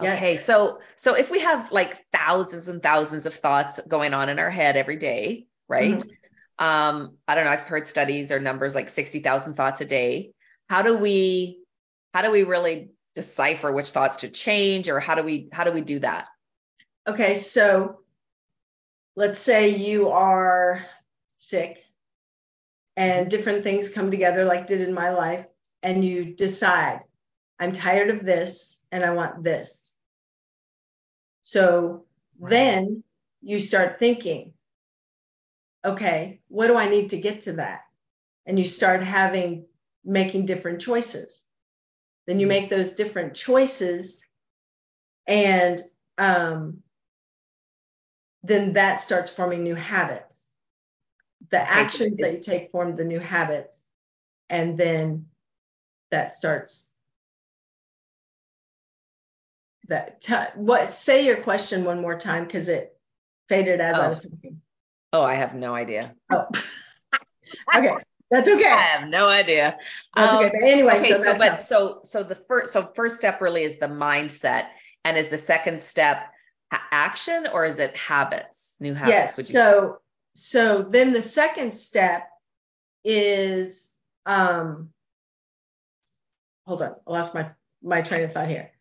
Yes. 0.00 0.17
Okay. 0.17 0.37
So 0.37 0.79
so 0.95 1.14
if 1.14 1.29
we 1.29 1.41
have 1.41 1.73
like 1.73 2.07
thousands 2.12 2.69
and 2.69 2.81
thousands 2.81 3.26
of 3.26 3.35
thoughts 3.35 3.81
going 3.88 4.14
on 4.14 4.29
in 4.29 4.38
our 4.38 4.50
head 4.50 4.76
every 4.76 4.97
day, 4.97 5.49
right? 5.67 5.99
Mm-hmm. 5.99 6.11
Um, 6.58 7.16
I 7.26 7.34
don't 7.34 7.44
know, 7.44 7.50
I've 7.50 7.61
heard 7.61 7.87
studies 7.87 8.30
or 8.30 8.38
numbers 8.38 8.75
like 8.75 8.88
60,000 8.88 9.54
thoughts 9.54 9.80
a 9.80 9.84
day. 9.84 10.32
How 10.68 10.82
do 10.82 10.96
we 10.96 11.61
how 12.12 12.23
do 12.23 12.30
we 12.30 12.44
really 12.44 12.90
decipher 13.14 13.73
which 13.73 13.90
thoughts 13.90 14.18
to 14.18 14.28
change 14.28 14.88
or 14.88 15.00
how 15.00 15.14
do 15.14 15.23
we 15.23 15.49
how 15.52 15.64
do 15.64 15.73
we 15.73 15.80
do 15.80 15.99
that? 16.00 16.28
Okay, 17.06 17.34
so 17.34 18.00
let's 19.16 19.38
say 19.38 19.70
you 19.70 20.11
are 20.11 20.84
sick 21.38 21.84
and 22.96 23.30
different 23.30 23.62
things 23.62 23.88
come 23.88 24.11
together 24.11 24.44
like 24.44 24.66
did 24.66 24.80
in 24.80 24.94
my 24.94 25.11
life 25.11 25.46
and 25.82 26.04
you 26.04 26.25
decide 26.25 27.00
i'm 27.58 27.73
tired 27.73 28.11
of 28.11 28.25
this 28.25 28.78
and 28.90 29.04
i 29.04 29.11
want 29.11 29.42
this 29.42 29.94
so 31.42 32.04
wow. 32.38 32.49
then 32.49 33.02
you 33.42 33.58
start 33.58 33.99
thinking 33.99 34.52
okay 35.85 36.41
what 36.49 36.67
do 36.67 36.76
i 36.76 36.88
need 36.88 37.11
to 37.11 37.21
get 37.21 37.43
to 37.43 37.53
that 37.55 37.83
and 38.47 38.59
you 38.59 38.64
start 38.64 39.03
having 39.03 39.67
making 40.05 40.47
different 40.47 40.81
choices 40.81 41.45
then 42.26 42.41
you 42.41 42.47
mm-hmm. 42.47 42.61
make 42.61 42.71
those 42.71 42.95
different 42.95 43.35
choices 43.35 44.25
and 45.26 45.81
um, 46.19 46.83
then 48.43 48.75
that 48.75 49.00
starts 49.00 49.31
forming 49.31 49.62
new 49.62 49.75
habits. 49.75 50.50
The 51.50 51.61
actions 51.61 52.19
that 52.19 52.33
you 52.33 52.41
take 52.41 52.71
form 52.71 52.97
the 52.97 53.05
new 53.05 53.21
habits, 53.21 53.87
and 54.49 54.79
then 54.79 55.26
that 56.11 56.31
starts. 56.31 56.88
That 59.88 60.21
t- 60.23 60.35
what? 60.55 60.93
Say 60.93 61.26
your 61.26 61.43
question 61.43 61.85
one 61.85 62.00
more 62.00 62.19
time 62.19 62.45
because 62.45 62.69
it 62.69 62.97
faded 63.49 63.81
as 63.81 63.99
oh. 63.99 64.03
I 64.03 64.09
was 64.09 64.23
talking. 64.23 64.61
Oh, 65.14 65.23
I 65.23 65.35
have 65.35 65.54
no 65.54 65.75
idea. 65.75 66.14
Oh, 66.30 66.47
okay. 67.76 67.94
That's 68.30 68.49
okay. 68.49 68.66
I 68.66 68.99
have 68.99 69.09
no 69.09 69.28
idea. 69.28 69.78
That's 70.16 70.33
um, 70.33 70.40
okay. 70.40 70.50
But 70.52 70.68
anyway, 70.68 70.97
okay, 70.97 71.11
so, 71.11 71.23
so 71.23 71.38
but 71.38 71.62
so 71.62 72.00
so 72.04 72.23
the 72.23 72.35
first 72.35 72.73
so 72.73 72.90
first 72.94 73.16
step 73.16 73.40
really 73.40 73.62
is 73.62 73.78
the 73.78 73.87
mindset, 73.87 74.66
and 75.04 75.16
is 75.16 75.28
the 75.28 75.38
second 75.38 75.83
step 75.83 76.18
action 76.90 77.47
or 77.52 77.64
is 77.64 77.78
it 77.78 77.97
habits, 77.97 78.76
new 78.80 78.94
habits? 78.94 79.38
Yes. 79.38 79.49
So, 79.49 79.99
so 80.35 80.83
then 80.83 81.12
the 81.12 81.23
second 81.23 81.75
step 81.75 82.28
is, 83.04 83.90
um, 84.26 84.90
hold 86.66 86.83
on, 86.83 86.94
I 87.06 87.11
lost 87.11 87.35
my, 87.35 87.50
my 87.83 88.02
train 88.02 88.25
of 88.25 88.33
thought 88.33 88.49
here. 88.49 88.73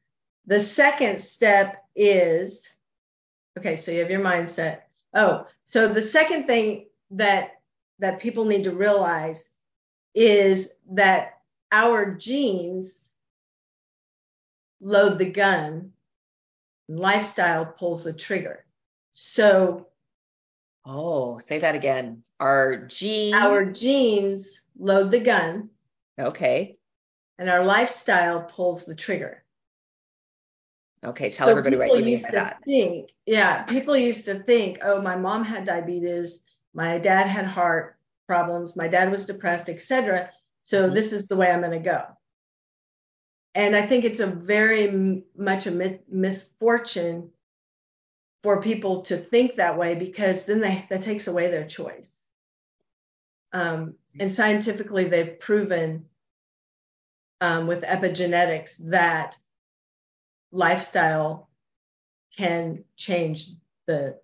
The 0.46 0.60
second 0.60 1.22
step 1.22 1.84
is, 1.96 2.68
okay, 3.58 3.76
so 3.76 3.92
you 3.92 4.00
have 4.00 4.12
your 4.12 4.22
mindset. 4.22 4.82
Oh, 5.14 5.48
so 5.66 5.88
the 5.88 6.02
second 6.02 6.48
thing 6.48 6.88
that, 7.12 7.52
that 8.00 8.20
people 8.20 8.46
need 8.46 8.64
to 8.64 8.72
realize 8.72 9.48
is 10.16 10.74
that 10.92 11.40
our 11.72 12.14
genes 12.14 13.10
load 14.82 15.18
the 15.18 15.30
gun 15.30 15.92
lifestyle 16.88 17.66
pulls 17.66 18.04
the 18.04 18.14
trigger. 18.14 18.66
So 19.12 19.88
Oh, 20.86 21.38
say 21.38 21.60
that 21.60 21.76
again. 21.76 22.24
Our 22.40 22.78
genes. 22.88 23.36
Our 23.36 23.66
genes 23.66 24.62
load 24.78 25.12
the 25.12 25.20
gun. 25.20 25.70
Okay. 26.20 26.78
And 27.40 27.50
our 27.50 27.64
lifestyle 27.64 28.42
pulls 28.42 28.86
the 28.86 28.96
trigger. 28.96 29.43
Okay, 31.04 31.30
tell 31.30 31.48
so 31.48 31.52
everybody 31.52 31.78
what 31.78 31.98
you 31.98 32.06
mean 32.06 32.22
by 32.24 32.32
that. 32.32 32.64
Think, 32.64 33.12
yeah, 33.26 33.64
people 33.64 33.98
used 33.98 34.26
to 34.26 34.36
think, 34.36 34.80
oh, 34.82 35.02
my 35.02 35.18
mom 35.18 35.44
had 35.44 35.66
diabetes, 35.66 36.44
my 36.74 36.98
dad 36.98 37.28
had 37.28 37.46
heart 37.46 37.98
problems, 38.26 38.76
my 38.76 38.88
dad 38.88 39.12
was 39.12 39.26
depressed, 39.26 39.68
etc. 39.70 40.30
So 40.64 40.86
mm-hmm. 40.86 40.96
this 40.96 41.12
is 41.12 41.28
the 41.28 41.36
way 41.36 41.52
I'm 41.52 41.60
going 41.60 41.72
to 41.72 41.80
go. 41.80 42.04
And 43.54 43.76
I 43.76 43.86
think 43.86 44.06
it's 44.06 44.22
a 44.22 44.28
very 44.28 45.24
much 45.38 45.68
a 45.68 46.00
misfortune 46.10 47.30
for 48.42 48.62
people 48.62 49.04
to 49.04 49.18
think 49.18 49.56
that 49.56 49.78
way 49.78 49.96
because 49.96 50.46
then 50.46 50.60
they 50.60 50.86
that 50.90 51.02
takes 51.02 51.28
away 51.28 51.52
their 51.52 51.68
choice. 51.68 52.26
Um, 53.52 53.96
and 54.20 54.32
scientifically, 54.32 55.06
they've 55.06 55.40
proven 55.40 56.06
um, 57.42 57.68
with 57.68 57.84
epigenetics 57.84 58.78
that 58.90 59.36
lifestyle 60.54 61.50
can 62.38 62.86
change 62.96 63.48
the 63.88 64.20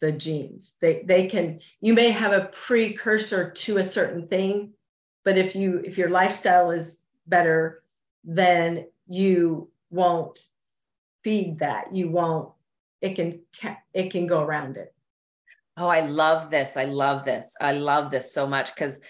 the 0.00 0.12
genes. 0.12 0.74
They 0.80 1.02
they 1.02 1.26
can 1.26 1.60
you 1.80 1.94
may 1.94 2.10
have 2.10 2.32
a 2.32 2.44
precursor 2.44 3.50
to 3.50 3.78
a 3.78 3.84
certain 3.84 4.28
thing, 4.28 4.74
but 5.24 5.38
if 5.38 5.56
you 5.56 5.82
if 5.84 5.98
your 5.98 6.10
lifestyle 6.10 6.70
is 6.70 6.98
better, 7.26 7.82
then 8.22 8.86
you 9.08 9.70
won't 9.90 10.38
feed 11.24 11.60
that. 11.60 11.94
You 11.94 12.10
won't 12.10 12.52
it 13.00 13.14
can 13.14 13.40
it 13.92 14.10
can 14.10 14.26
go 14.26 14.42
around 14.42 14.76
it. 14.76 14.94
Oh, 15.76 15.88
I 15.88 16.00
love 16.00 16.50
this. 16.50 16.76
I 16.76 16.84
love 16.84 17.24
this. 17.24 17.56
I 17.58 17.72
love 17.72 18.10
this 18.10 18.32
so 18.32 18.46
much 18.46 18.76
cuz 18.76 19.00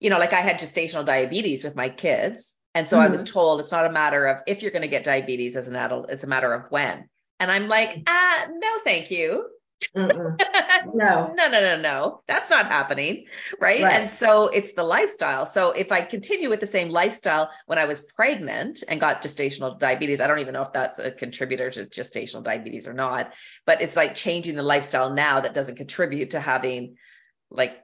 you 0.00 0.10
know, 0.10 0.18
like 0.18 0.32
I 0.32 0.40
had 0.40 0.58
gestational 0.58 1.04
diabetes 1.04 1.62
with 1.62 1.76
my 1.76 1.88
kids 1.88 2.53
and 2.74 2.88
so 2.88 2.96
mm-hmm. 2.96 3.06
I 3.06 3.08
was 3.08 3.22
mm-hmm. 3.22 3.32
told 3.32 3.60
it's 3.60 3.72
not 3.72 3.86
a 3.86 3.92
matter 3.92 4.26
of 4.26 4.42
if 4.46 4.62
you're 4.62 4.72
going 4.72 4.82
to 4.82 4.88
get 4.88 5.04
diabetes 5.04 5.56
as 5.56 5.68
an 5.68 5.76
adult, 5.76 6.10
it's 6.10 6.24
a 6.24 6.28
matter 6.28 6.52
of 6.52 6.70
when. 6.70 7.08
And 7.40 7.50
I'm 7.50 7.68
like, 7.68 8.02
ah, 8.06 8.46
no, 8.50 8.78
thank 8.78 9.10
you. 9.10 9.48
no. 9.94 10.36
no, 10.94 11.34
no, 11.36 11.48
no, 11.48 11.80
no. 11.80 12.22
That's 12.26 12.48
not 12.48 12.66
happening. 12.66 13.26
Right? 13.60 13.82
right? 13.82 14.00
And 14.00 14.10
so 14.10 14.48
it's 14.48 14.72
the 14.72 14.82
lifestyle. 14.82 15.46
So 15.46 15.70
if 15.70 15.92
I 15.92 16.02
continue 16.02 16.48
with 16.48 16.60
the 16.60 16.66
same 16.66 16.88
lifestyle 16.88 17.50
when 17.66 17.78
I 17.78 17.84
was 17.84 18.00
pregnant 18.00 18.82
and 18.88 19.00
got 19.00 19.22
gestational 19.22 19.78
diabetes, 19.78 20.20
I 20.20 20.26
don't 20.26 20.38
even 20.38 20.54
know 20.54 20.62
if 20.62 20.72
that's 20.72 20.98
a 20.98 21.10
contributor 21.10 21.70
to 21.70 21.86
gestational 21.86 22.42
diabetes 22.42 22.88
or 22.88 22.94
not, 22.94 23.32
but 23.66 23.82
it's 23.82 23.96
like 23.96 24.14
changing 24.14 24.56
the 24.56 24.62
lifestyle 24.62 25.12
now 25.14 25.40
that 25.40 25.54
doesn't 25.54 25.76
contribute 25.76 26.30
to 26.30 26.40
having 26.40 26.96
like 27.50 27.76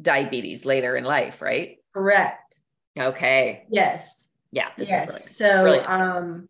diabetes 0.00 0.64
later 0.64 0.96
in 0.96 1.04
life, 1.04 1.40
right? 1.42 1.78
Correct. 1.92 2.54
Okay. 2.98 3.64
Yes. 3.70 4.27
Yeah. 4.52 4.68
yes. 4.76 5.36
So, 5.36 5.62
brilliant. 5.62 5.88
um, 5.88 6.48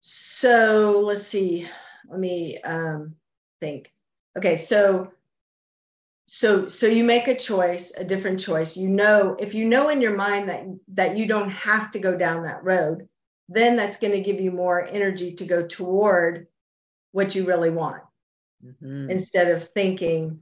so 0.00 1.02
let's 1.04 1.26
see. 1.26 1.68
Let 2.08 2.18
me 2.18 2.60
um, 2.62 3.14
think. 3.60 3.92
Okay. 4.36 4.56
So, 4.56 5.12
so, 6.26 6.68
so 6.68 6.86
you 6.86 7.04
make 7.04 7.28
a 7.28 7.36
choice, 7.36 7.92
a 7.96 8.04
different 8.04 8.40
choice. 8.40 8.76
You 8.76 8.88
know, 8.88 9.36
if 9.38 9.54
you 9.54 9.66
know 9.66 9.88
in 9.88 10.00
your 10.00 10.16
mind 10.16 10.48
that 10.48 10.64
that 10.94 11.16
you 11.16 11.26
don't 11.26 11.50
have 11.50 11.90
to 11.92 11.98
go 11.98 12.16
down 12.16 12.44
that 12.44 12.64
road, 12.64 13.08
then 13.48 13.76
that's 13.76 13.98
going 13.98 14.12
to 14.12 14.20
give 14.20 14.40
you 14.40 14.50
more 14.50 14.84
energy 14.84 15.34
to 15.34 15.44
go 15.44 15.66
toward 15.66 16.46
what 17.12 17.34
you 17.34 17.44
really 17.44 17.70
want 17.70 18.02
mm-hmm. 18.64 19.10
instead 19.10 19.48
of 19.48 19.68
thinking 19.70 20.40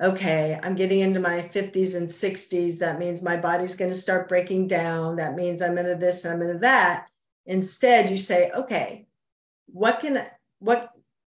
okay, 0.00 0.58
I'm 0.62 0.74
getting 0.74 1.00
into 1.00 1.20
my 1.20 1.42
50s 1.42 1.94
and 1.94 2.08
60s. 2.08 2.78
That 2.78 2.98
means 2.98 3.22
my 3.22 3.36
body's 3.36 3.76
going 3.76 3.90
to 3.90 3.98
start 3.98 4.28
breaking 4.28 4.68
down. 4.68 5.16
That 5.16 5.34
means 5.34 5.62
I'm 5.62 5.78
into 5.78 5.94
this 5.94 6.24
and 6.24 6.34
I'm 6.34 6.42
into 6.42 6.60
that. 6.60 7.08
Instead, 7.46 8.10
you 8.10 8.18
say, 8.18 8.50
okay, 8.50 9.06
what 9.66 10.00
can 10.00 10.26
what 10.58 10.90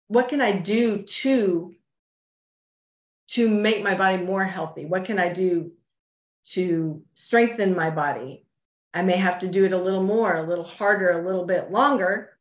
what 0.08 0.28
can 0.28 0.41
I 0.41 0.58
do 0.58 1.04
to 1.04 1.74
to 3.30 3.50
make 3.50 3.82
my 3.82 3.95
body 3.95 4.24
more 4.24 4.43
healthy? 4.43 4.86
What 4.86 5.06
can 5.06 5.19
I 5.19 5.30
do 5.30 5.71
to 6.50 7.02
strengthen 7.15 7.76
my 7.76 7.89
body? 7.89 8.45
I 8.93 9.04
may 9.04 9.15
have 9.15 9.39
to 9.39 9.47
do 9.47 9.63
it 9.63 9.74
a 9.74 9.82
little 9.82 10.04
more, 10.04 10.36
a 10.36 10.47
little 10.47 10.65
harder, 10.65 11.12
a 11.12 11.26
little 11.26 11.45
bit 11.45 11.71
longer, 11.71 12.38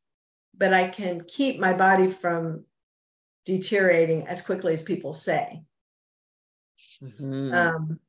but 0.57 0.75
I 0.75 0.89
can 0.89 1.23
keep 1.23 1.61
my 1.61 1.75
body 1.75 2.11
from 2.11 2.65
deteriorating 3.45 4.27
as 4.27 4.43
quickly 4.43 4.73
as 4.73 4.83
people 4.83 5.13
say. 5.13 5.63
Mm-hmm. 7.03 7.55
Um, 7.55 8.01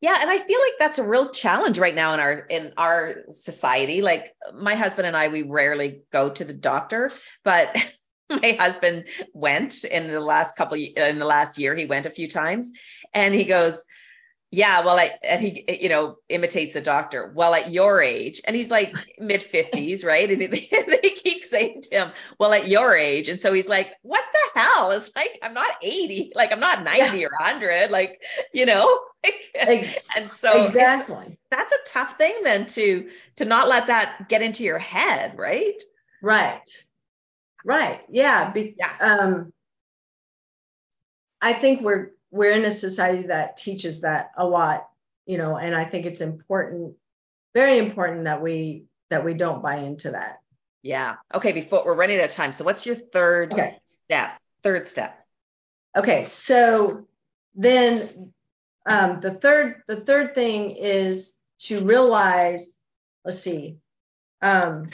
yeah, 0.00 0.18
and 0.20 0.30
I 0.30 0.38
feel 0.38 0.60
like 0.60 0.74
that's 0.78 0.98
a 0.98 1.06
real 1.06 1.30
challenge 1.30 1.78
right 1.78 1.94
now 1.94 2.14
in 2.14 2.20
our 2.20 2.38
in 2.38 2.72
our 2.76 3.16
society. 3.30 4.00
Like 4.00 4.34
my 4.54 4.76
husband 4.76 5.06
and 5.06 5.16
I, 5.16 5.28
we 5.28 5.42
rarely 5.42 6.02
go 6.12 6.30
to 6.30 6.44
the 6.44 6.54
doctor, 6.54 7.10
but 7.42 7.76
my 8.30 8.52
husband 8.52 9.06
went 9.32 9.84
in 9.84 10.10
the 10.10 10.20
last 10.20 10.54
couple 10.56 10.76
in 10.76 11.18
the 11.18 11.24
last 11.24 11.58
year. 11.58 11.74
He 11.74 11.86
went 11.86 12.06
a 12.06 12.10
few 12.10 12.28
times, 12.28 12.70
and 13.12 13.34
he 13.34 13.44
goes, 13.44 13.82
yeah, 14.50 14.80
well, 14.80 14.98
I, 14.98 15.18
and 15.22 15.42
he, 15.42 15.64
you 15.80 15.90
know, 15.90 16.16
imitates 16.28 16.72
the 16.72 16.80
doctor. 16.80 17.30
Well, 17.34 17.54
at 17.54 17.70
your 17.70 18.00
age, 18.00 18.40
and 18.44 18.56
he's 18.56 18.70
like 18.70 18.94
mid 19.18 19.42
50s, 19.42 20.04
right? 20.04 20.30
And 20.30 20.40
they 20.40 21.10
keep 21.10 21.44
saying 21.44 21.82
to 21.82 21.90
him, 21.90 22.12
well, 22.38 22.54
at 22.54 22.68
your 22.68 22.96
age. 22.96 23.28
And 23.28 23.38
so 23.40 23.52
he's 23.52 23.68
like, 23.68 23.92
what 24.02 24.24
the 24.32 24.60
hell? 24.60 24.90
It's 24.92 25.10
like, 25.14 25.38
I'm 25.42 25.54
not 25.54 25.76
80, 25.82 26.32
like, 26.34 26.50
I'm 26.50 26.60
not 26.60 26.82
90 26.82 27.18
yeah. 27.18 27.26
or 27.26 27.30
100, 27.38 27.90
like, 27.90 28.20
you 28.54 28.64
know? 28.64 29.00
and 29.58 30.30
so 30.30 30.62
exactly 30.62 31.38
that's 31.50 31.72
a 31.72 31.76
tough 31.86 32.16
thing 32.16 32.34
then 32.44 32.66
to 32.66 33.08
to 33.34 33.44
not 33.44 33.68
let 33.68 33.88
that 33.88 34.28
get 34.28 34.42
into 34.42 34.62
your 34.62 34.78
head 34.78 35.36
right 35.36 35.82
right 36.22 36.68
right 37.64 38.00
yeah, 38.08 38.50
Be, 38.52 38.76
yeah. 38.78 38.94
um 39.00 39.52
i 41.40 41.52
think 41.52 41.82
we're 41.82 42.12
we're 42.30 42.52
in 42.52 42.64
a 42.64 42.70
society 42.70 43.28
that 43.28 43.56
teaches 43.56 44.02
that 44.02 44.30
a 44.36 44.46
lot, 44.46 44.88
you 45.26 45.38
know, 45.38 45.56
and 45.56 45.74
I 45.74 45.84
think 45.84 46.06
it's 46.06 46.20
important, 46.20 46.94
very 47.54 47.78
important 47.78 48.24
that 48.24 48.42
we 48.42 48.84
that 49.10 49.24
we 49.24 49.34
don't 49.34 49.62
buy 49.62 49.76
into 49.76 50.10
that. 50.10 50.40
Yeah. 50.82 51.16
Okay. 51.34 51.52
Before 51.52 51.84
we're 51.84 51.94
running 51.94 52.18
out 52.18 52.26
of 52.26 52.30
time. 52.30 52.52
So 52.52 52.64
what's 52.64 52.86
your 52.86 52.94
third 52.94 53.52
okay. 53.52 53.78
step? 53.84 54.38
Third 54.62 54.86
step. 54.86 55.18
Okay. 55.96 56.26
So 56.26 57.06
then 57.54 58.32
um, 58.86 59.20
the 59.20 59.34
third 59.34 59.82
the 59.86 59.96
third 59.96 60.34
thing 60.34 60.70
is 60.72 61.38
to 61.60 61.84
realize. 61.84 62.78
Let's 63.24 63.40
see. 63.40 63.78
Um, 64.40 64.90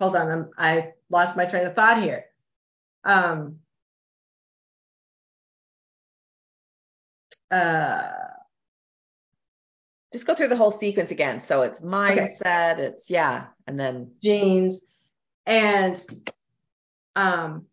hold 0.00 0.16
on. 0.16 0.30
I'm, 0.30 0.50
I 0.58 0.92
lost 1.10 1.36
my 1.36 1.46
train 1.46 1.66
of 1.66 1.74
thought 1.74 2.02
here. 2.02 2.26
Um, 3.04 3.60
uh, 7.56 8.12
just 10.12 10.26
go 10.26 10.34
through 10.34 10.48
the 10.48 10.56
whole 10.56 10.70
sequence 10.70 11.10
again. 11.10 11.40
So 11.40 11.62
it's 11.62 11.80
mindset, 11.80 12.74
okay. 12.74 12.82
it's 12.82 13.10
yeah, 13.10 13.46
and 13.66 13.78
then 13.78 14.12
genes, 14.22 14.80
and 15.44 16.00
um. 17.14 17.66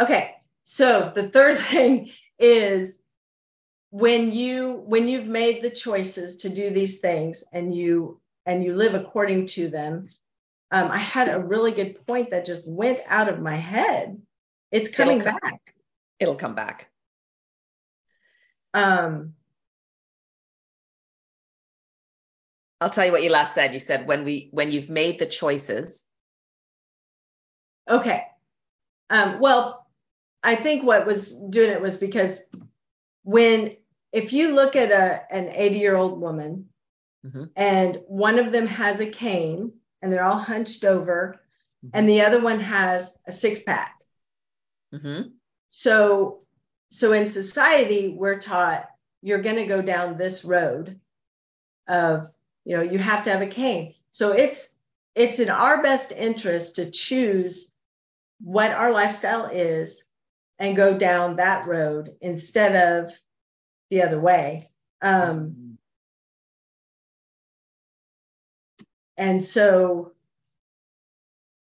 Okay, 0.00 0.34
so 0.64 1.12
the 1.14 1.28
third 1.28 1.58
thing 1.70 2.10
is 2.38 3.00
when 3.90 4.32
you 4.32 4.82
when 4.86 5.06
you've 5.06 5.26
made 5.26 5.62
the 5.62 5.70
choices 5.70 6.36
to 6.38 6.48
do 6.48 6.70
these 6.70 6.98
things 6.98 7.44
and 7.52 7.74
you 7.74 8.20
and 8.46 8.64
you 8.64 8.74
live 8.74 8.94
according 8.94 9.46
to 9.46 9.68
them. 9.68 10.08
Um, 10.70 10.90
I 10.90 10.98
had 10.98 11.28
a 11.28 11.38
really 11.38 11.72
good 11.72 12.04
point 12.06 12.30
that 12.30 12.44
just 12.44 12.68
went 12.68 12.98
out 13.06 13.28
of 13.28 13.40
my 13.40 13.54
head. 13.54 14.20
It's 14.72 14.90
coming 14.90 15.20
it'll 15.20 15.32
back. 15.32 15.74
It'll 16.18 16.34
come 16.34 16.54
back. 16.54 16.90
Um, 18.74 19.34
I'll 22.80 22.90
tell 22.90 23.06
you 23.06 23.12
what 23.12 23.22
you 23.22 23.30
last 23.30 23.54
said. 23.54 23.72
You 23.72 23.78
said 23.78 24.06
when 24.06 24.24
we 24.24 24.48
when 24.50 24.70
you've 24.70 24.90
made 24.90 25.18
the 25.18 25.26
choices. 25.26 26.04
Okay. 27.88 28.24
Um, 29.08 29.40
well, 29.40 29.86
I 30.42 30.56
think 30.56 30.84
what 30.84 31.06
was 31.06 31.30
doing 31.30 31.70
it 31.70 31.80
was 31.80 31.96
because 31.96 32.42
when 33.22 33.76
if 34.12 34.32
you 34.32 34.52
look 34.52 34.76
at 34.76 34.90
a 34.90 35.22
an 35.30 35.48
80 35.50 35.78
year 35.78 35.96
old 35.96 36.20
woman 36.20 36.68
mm-hmm. 37.24 37.44
and 37.56 38.00
one 38.06 38.38
of 38.38 38.52
them 38.52 38.66
has 38.66 39.00
a 39.00 39.06
cane 39.10 39.72
and 40.02 40.12
they're 40.12 40.24
all 40.24 40.38
hunched 40.38 40.84
over 40.84 41.40
mm-hmm. 41.84 41.96
and 41.96 42.08
the 42.08 42.22
other 42.22 42.40
one 42.40 42.60
has 42.60 43.18
a 43.26 43.32
six 43.32 43.62
pack. 43.62 43.94
Mm-hmm. 44.94 45.28
So 45.68 46.43
so 46.94 47.12
in 47.12 47.26
society, 47.26 48.08
we're 48.08 48.38
taught 48.38 48.88
you're 49.20 49.42
going 49.42 49.56
to 49.56 49.66
go 49.66 49.82
down 49.82 50.16
this 50.16 50.44
road 50.44 51.00
of, 51.88 52.28
you 52.64 52.76
know, 52.76 52.82
you 52.82 52.98
have 52.98 53.24
to 53.24 53.30
have 53.32 53.42
a 53.42 53.48
cane. 53.48 53.94
So 54.12 54.30
it's 54.30 54.72
it's 55.16 55.40
in 55.40 55.50
our 55.50 55.82
best 55.82 56.12
interest 56.12 56.76
to 56.76 56.90
choose 56.90 57.72
what 58.40 58.70
our 58.70 58.92
lifestyle 58.92 59.46
is 59.46 60.00
and 60.60 60.76
go 60.76 60.96
down 60.96 61.36
that 61.36 61.66
road 61.66 62.14
instead 62.20 62.76
of 62.76 63.12
the 63.90 64.02
other 64.02 64.20
way. 64.20 64.68
Um, 65.02 65.78
and 69.16 69.42
so 69.42 70.12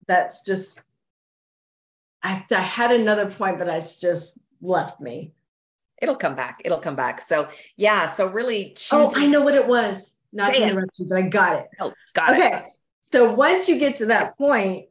that's 0.08 0.44
just, 0.44 0.80
I, 2.22 2.46
I 2.52 2.62
had 2.62 2.92
another 2.92 3.30
point, 3.30 3.60
but 3.60 3.68
it's 3.68 4.00
just 4.00 4.40
left 4.66 5.00
me. 5.00 5.34
It'll 6.02 6.16
come 6.16 6.36
back. 6.36 6.62
It'll 6.66 6.80
come 6.80 6.96
back. 6.96 7.22
So 7.22 7.48
yeah. 7.76 8.08
So 8.08 8.28
really 8.28 8.74
choosing. 8.76 9.18
Oh, 9.18 9.26
I 9.26 9.28
know 9.28 9.42
what 9.42 9.56
it 9.56 9.68
was. 9.68 10.16
Not 10.34 10.54
to 10.54 10.62
interrupt 10.62 11.00
you, 11.00 11.08
but 11.08 11.18
I 11.18 11.22
got 11.22 11.56
it. 11.56 11.68
Oh, 11.80 11.94
got 12.14 12.32
okay. 12.32 12.48
it. 12.48 12.54
Okay. 12.56 12.66
So 13.02 13.34
once 13.34 13.70
you 13.70 13.80
get 13.80 13.98
to 13.98 14.08
that 14.08 14.38
point, 14.38 14.88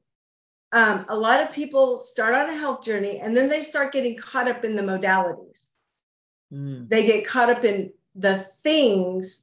um, 0.72 1.04
a 1.08 1.16
lot 1.16 1.42
of 1.42 1.52
people 1.52 1.98
start 1.98 2.34
on 2.34 2.48
a 2.48 2.56
health 2.56 2.82
journey 2.82 3.20
and 3.20 3.36
then 3.36 3.48
they 3.48 3.62
start 3.62 3.92
getting 3.92 4.16
caught 4.16 4.48
up 4.48 4.64
in 4.64 4.74
the 4.74 4.82
modalities. 4.82 5.72
Mm. 6.52 6.88
They 6.88 7.04
get 7.04 7.26
caught 7.26 7.50
up 7.50 7.64
in 7.64 7.92
the 8.14 8.38
things 8.38 9.42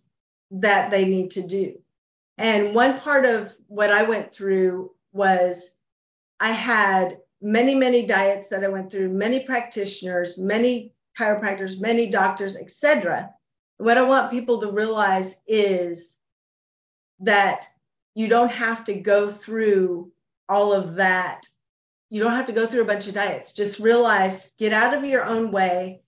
that 0.52 0.91
they 0.91 1.06
need 1.06 1.32
to 1.32 1.41
do. 1.48 1.80
And 2.38 2.74
one 2.74 2.98
part 2.98 3.26
of 3.26 3.56
what 3.67 3.91
I 3.91 4.04
went 4.04 4.34
through 4.34 4.91
was 5.13 5.72
I 6.39 6.52
had 6.52 7.20
many, 7.41 7.75
many 7.75 8.06
diets 8.06 8.47
that 8.49 8.63
I 8.63 8.67
went 8.67 8.91
through, 8.91 9.10
many 9.10 9.41
practitioners, 9.41 10.38
many 10.38 10.93
chiropractors, 11.19 11.80
many 11.80 12.10
doctors, 12.10 12.56
etc. 12.56 13.30
What 13.77 13.97
I 13.97 14.04
want 14.04 14.32
people 14.32 14.62
to 14.62 14.71
realize 14.71 15.36
is 15.47 16.15
that 17.19 17.65
you 18.15 18.27
don't 18.27 18.51
have 18.51 18.84
to 18.86 18.93
go 18.93 19.32
through 19.32 20.12
all 20.47 20.73
of 20.73 20.95
that. 20.95 21.45
You 22.10 22.21
don't 22.21 22.36
have 22.36 22.47
to 22.47 22.54
go 22.54 22.67
through 22.67 22.82
a 22.82 22.86
bunch 22.86 23.08
of 23.08 23.13
diets. 23.13 23.54
Just 23.54 23.80
realize, 23.80 24.51
get 24.58 24.73
out 24.73 24.93
of 24.93 25.06
your 25.06 25.23
own 25.23 25.51
way, 25.51 26.01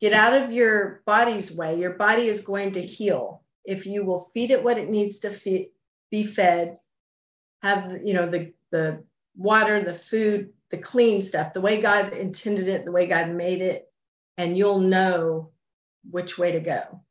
get 0.00 0.12
out 0.12 0.34
of 0.34 0.52
your 0.52 1.02
body's 1.04 1.52
way. 1.52 1.78
Your 1.78 1.94
body 1.94 2.28
is 2.28 2.40
going 2.42 2.72
to 2.72 2.82
heal 2.82 3.42
if 3.64 3.86
you 3.86 4.04
will 4.04 4.30
feed 4.34 4.50
it 4.50 4.62
what 4.62 4.78
it 4.78 4.90
needs 4.90 5.20
to 5.20 5.30
feed, 5.30 5.70
be 6.10 6.24
fed. 6.24 6.78
Have 7.62 8.00
you 8.04 8.14
know 8.14 8.28
the 8.28 8.52
the 8.70 9.04
water, 9.36 9.82
the 9.84 9.94
food, 9.94 10.52
the 10.72 10.78
clean 10.78 11.22
stuff, 11.22 11.52
the 11.52 11.60
way 11.60 11.80
God 11.80 12.12
intended 12.14 12.66
it, 12.66 12.84
the 12.84 12.90
way 12.90 13.06
God 13.06 13.28
made 13.30 13.62
it, 13.62 13.86
and 14.36 14.58
you'll 14.58 14.80
know 14.80 15.52
which 16.10 16.36
way 16.38 16.52
to 16.52 16.60
go. 16.60 17.02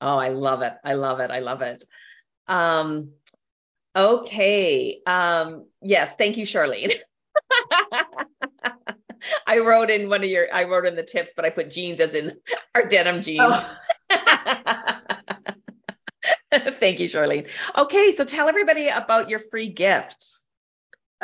Oh, 0.00 0.18
I 0.18 0.28
love 0.28 0.62
it. 0.62 0.74
I 0.84 0.94
love 0.94 1.18
it. 1.20 1.30
I 1.30 1.40
love 1.40 1.62
it. 1.62 1.82
Um, 2.46 3.12
okay. 3.96 5.00
Um, 5.06 5.66
yes, 5.80 6.14
thank 6.16 6.36
you, 6.36 6.44
Charlene. 6.44 6.94
I 9.46 9.58
wrote 9.60 9.88
in 9.90 10.10
one 10.10 10.22
of 10.22 10.28
your 10.28 10.52
I 10.52 10.64
wrote 10.64 10.84
in 10.84 10.96
the 10.96 11.02
tips, 11.02 11.30
but 11.34 11.46
I 11.46 11.50
put 11.50 11.70
jeans 11.70 12.00
as 12.00 12.14
in 12.14 12.36
our 12.74 12.86
denim 12.86 13.22
jeans. 13.22 13.40
Oh. 13.40 13.78
Thank 16.52 17.00
you, 17.00 17.08
Charlene. 17.08 17.48
Okay, 17.76 18.12
so 18.12 18.24
tell 18.24 18.48
everybody 18.48 18.88
about 18.88 19.30
your 19.30 19.38
free 19.38 19.68
gift. 19.68 20.43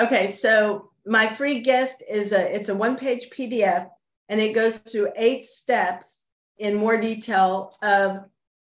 Okay, 0.01 0.31
so 0.31 0.91
my 1.05 1.33
free 1.35 1.61
gift 1.61 2.03
is 2.09 2.33
a 2.33 2.57
it's 2.57 2.71
a 2.71 2.75
one-page 2.75 3.29
PDF 3.29 3.91
and 4.31 4.41
it 4.41 4.55
goes 4.55 4.79
through 4.79 5.13
eight 5.15 5.47
steps 5.47 6.21
in 6.57 6.75
more 6.75 6.99
detail 6.99 7.77
of 7.83 8.25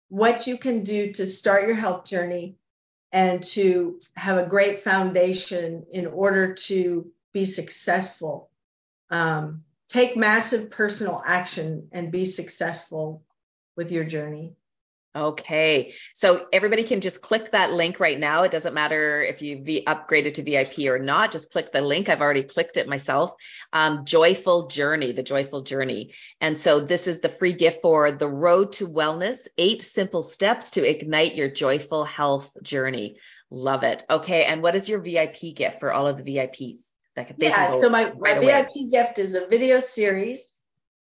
what 0.09 0.47
you 0.47 0.59
can 0.59 0.85
do 0.85 1.13
to 1.13 1.27
start 1.27 1.67
your 1.67 1.75
health 1.75 2.05
journey 2.05 2.57
and 3.13 3.43
to 3.43 3.99
have 4.15 4.37
a 4.37 4.47
great 4.47 4.83
foundation 4.85 5.87
in 5.91 6.07
order 6.07 6.53
to 6.55 7.11
be 7.33 7.47
successful. 7.47 8.51
Um, 9.09 9.65
take 9.89 10.17
massive 10.19 10.71
personal 10.71 11.23
action 11.25 11.89
and 11.93 12.13
be 12.13 12.27
successful 12.27 13.23
with 13.75 13.91
your 13.91 14.05
journey. 14.05 14.57
Okay. 15.15 15.93
So 16.15 16.47
everybody 16.53 16.85
can 16.85 17.03
just 17.03 17.21
click 17.21 17.53
that 17.53 17.73
link 17.73 18.01
right 18.01 18.19
now. 18.19 18.45
It 18.45 18.51
doesn't 18.51 18.73
matter 18.73 19.23
if 19.23 19.43
you 19.43 19.63
v- 19.63 19.85
upgraded 19.87 20.35
to 20.35 20.43
VIP 20.43 20.91
or 20.91 20.99
not. 20.99 21.33
Just 21.33 21.53
click 21.53 21.71
the 21.71 21.83
link. 21.83 22.09
I've 22.09 22.23
already 22.23 22.45
clicked 22.45 22.79
it 22.79 22.89
myself. 22.89 23.33
Um, 23.75 24.07
joyful 24.07 24.69
Journey, 24.69 25.13
the 25.13 25.23
Joyful 25.23 25.63
Journey. 25.63 26.15
And 26.41 26.57
so 26.57 26.81
this 26.81 27.07
is 27.07 27.21
the 27.21 27.29
free 27.29 27.53
gift 27.53 27.83
for 27.83 28.11
the 28.11 28.29
road 28.29 28.73
to 28.73 28.89
wellness, 28.89 29.49
eight 29.59 29.83
simple 29.83 30.23
steps 30.23 30.73
to 30.73 30.89
ignite 30.89 31.35
your 31.35 31.51
joyful 31.51 32.05
health 32.05 32.51
journey. 32.63 33.19
Love 33.51 33.83
it. 33.83 34.05
Okay. 34.09 34.45
And 34.45 34.63
what 34.63 34.77
is 34.77 34.89
your 34.89 35.01
VIP 35.01 35.55
gift 35.55 35.79
for 35.79 35.93
all 35.93 36.07
of 36.07 36.17
the 36.17 36.23
VIPs? 36.23 36.79
That 37.17 37.27
can, 37.27 37.37
yeah. 37.39 37.69
So 37.69 37.91
my, 37.91 38.13
right 38.13 38.43
my 38.43 38.63
VIP 38.63 38.91
gift 38.91 39.19
is 39.19 39.35
a 39.35 39.47
video 39.47 39.81
series. 39.81 40.59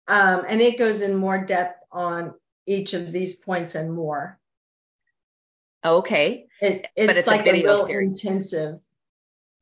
Um, 0.09 0.45
and 0.49 0.63
it 0.63 0.79
goes 0.79 1.03
in 1.03 1.15
more 1.17 1.45
depth 1.45 1.85
on 1.93 2.33
each 2.71 2.95
of 2.95 3.13
these 3.13 3.37
points 3.37 3.75
and 3.75 3.93
more. 3.93 4.39
Okay. 5.85 6.47
It, 6.61 6.87
it's, 6.95 7.07
but 7.07 7.17
it's 7.17 7.27
like 7.27 7.41
a 7.41 7.45
video 7.45 7.73
a 7.73 7.75
real 7.77 7.87
series. 7.87 8.09
intensive. 8.09 8.81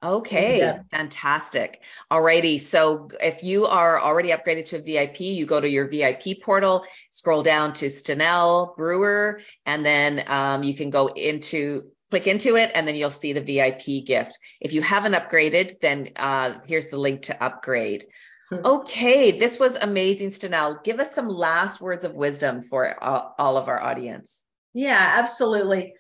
Okay, 0.01 0.79
fantastic. 0.93 1.81
Alrighty. 2.09 2.61
So 2.61 3.09
if 3.21 3.43
you 3.43 3.67
are 3.67 4.01
already 4.01 4.29
upgraded 4.29 4.67
to 4.67 4.77
a 4.77 4.81
VIP, 4.81 5.21
you 5.21 5.45
go 5.45 5.61
to 5.61 5.69
your 5.69 5.89
VIP 5.89 6.41
portal, 6.41 6.85
scroll 7.11 7.43
down 7.43 7.73
to 7.75 7.87
Stenelle 7.87 8.77
Brewer, 8.77 9.41
and 9.67 9.85
then 9.85 10.23
um, 10.29 10.63
you 10.63 10.75
can 10.75 10.91
go 10.91 11.09
into 11.09 11.91
click 12.11 12.29
into 12.29 12.57
it, 12.57 12.71
and 12.75 12.87
then 12.87 12.95
you'll 12.95 13.11
see 13.11 13.33
the 13.33 13.41
VIP 13.41 14.07
gift. 14.07 14.39
If 14.61 14.73
you 14.73 14.83
haven't 14.83 15.15
upgraded, 15.15 15.81
then 15.81 16.11
uh, 16.15 16.61
here's 16.65 16.89
the 16.89 16.97
link 16.97 17.23
to 17.23 17.43
upgrade. 17.43 18.07
Hmm. 18.51 18.65
Okay, 18.65 19.39
this 19.39 19.61
was 19.61 19.77
amazing, 19.77 20.31
Stenelle. 20.31 20.83
Give 20.83 21.01
us 21.01 21.15
some 21.15 21.29
last 21.29 21.81
words 21.81 22.05
of 22.05 22.15
wisdom 22.15 22.63
for 22.63 23.03
all, 23.03 23.35
all 23.39 23.57
of 23.57 23.69
our 23.69 23.81
audience. 23.81 24.43
Yeah, 24.73 25.15
absolutely. 25.17 25.95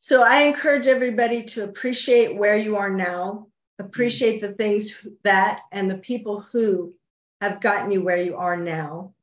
So 0.00 0.22
I 0.22 0.42
encourage 0.42 0.86
everybody 0.86 1.44
to 1.44 1.64
appreciate 1.64 2.36
where 2.36 2.56
you 2.56 2.76
are 2.76 2.90
now, 2.90 3.46
appreciate 3.78 4.40
the 4.40 4.52
things 4.52 4.94
that 5.22 5.60
and 5.72 5.90
the 5.90 5.96
people 5.96 6.40
who 6.52 6.94
have 7.40 7.60
gotten 7.60 7.90
you 7.90 8.02
where 8.02 8.20
you 8.20 8.36
are 8.36 8.56
now, 8.56 9.14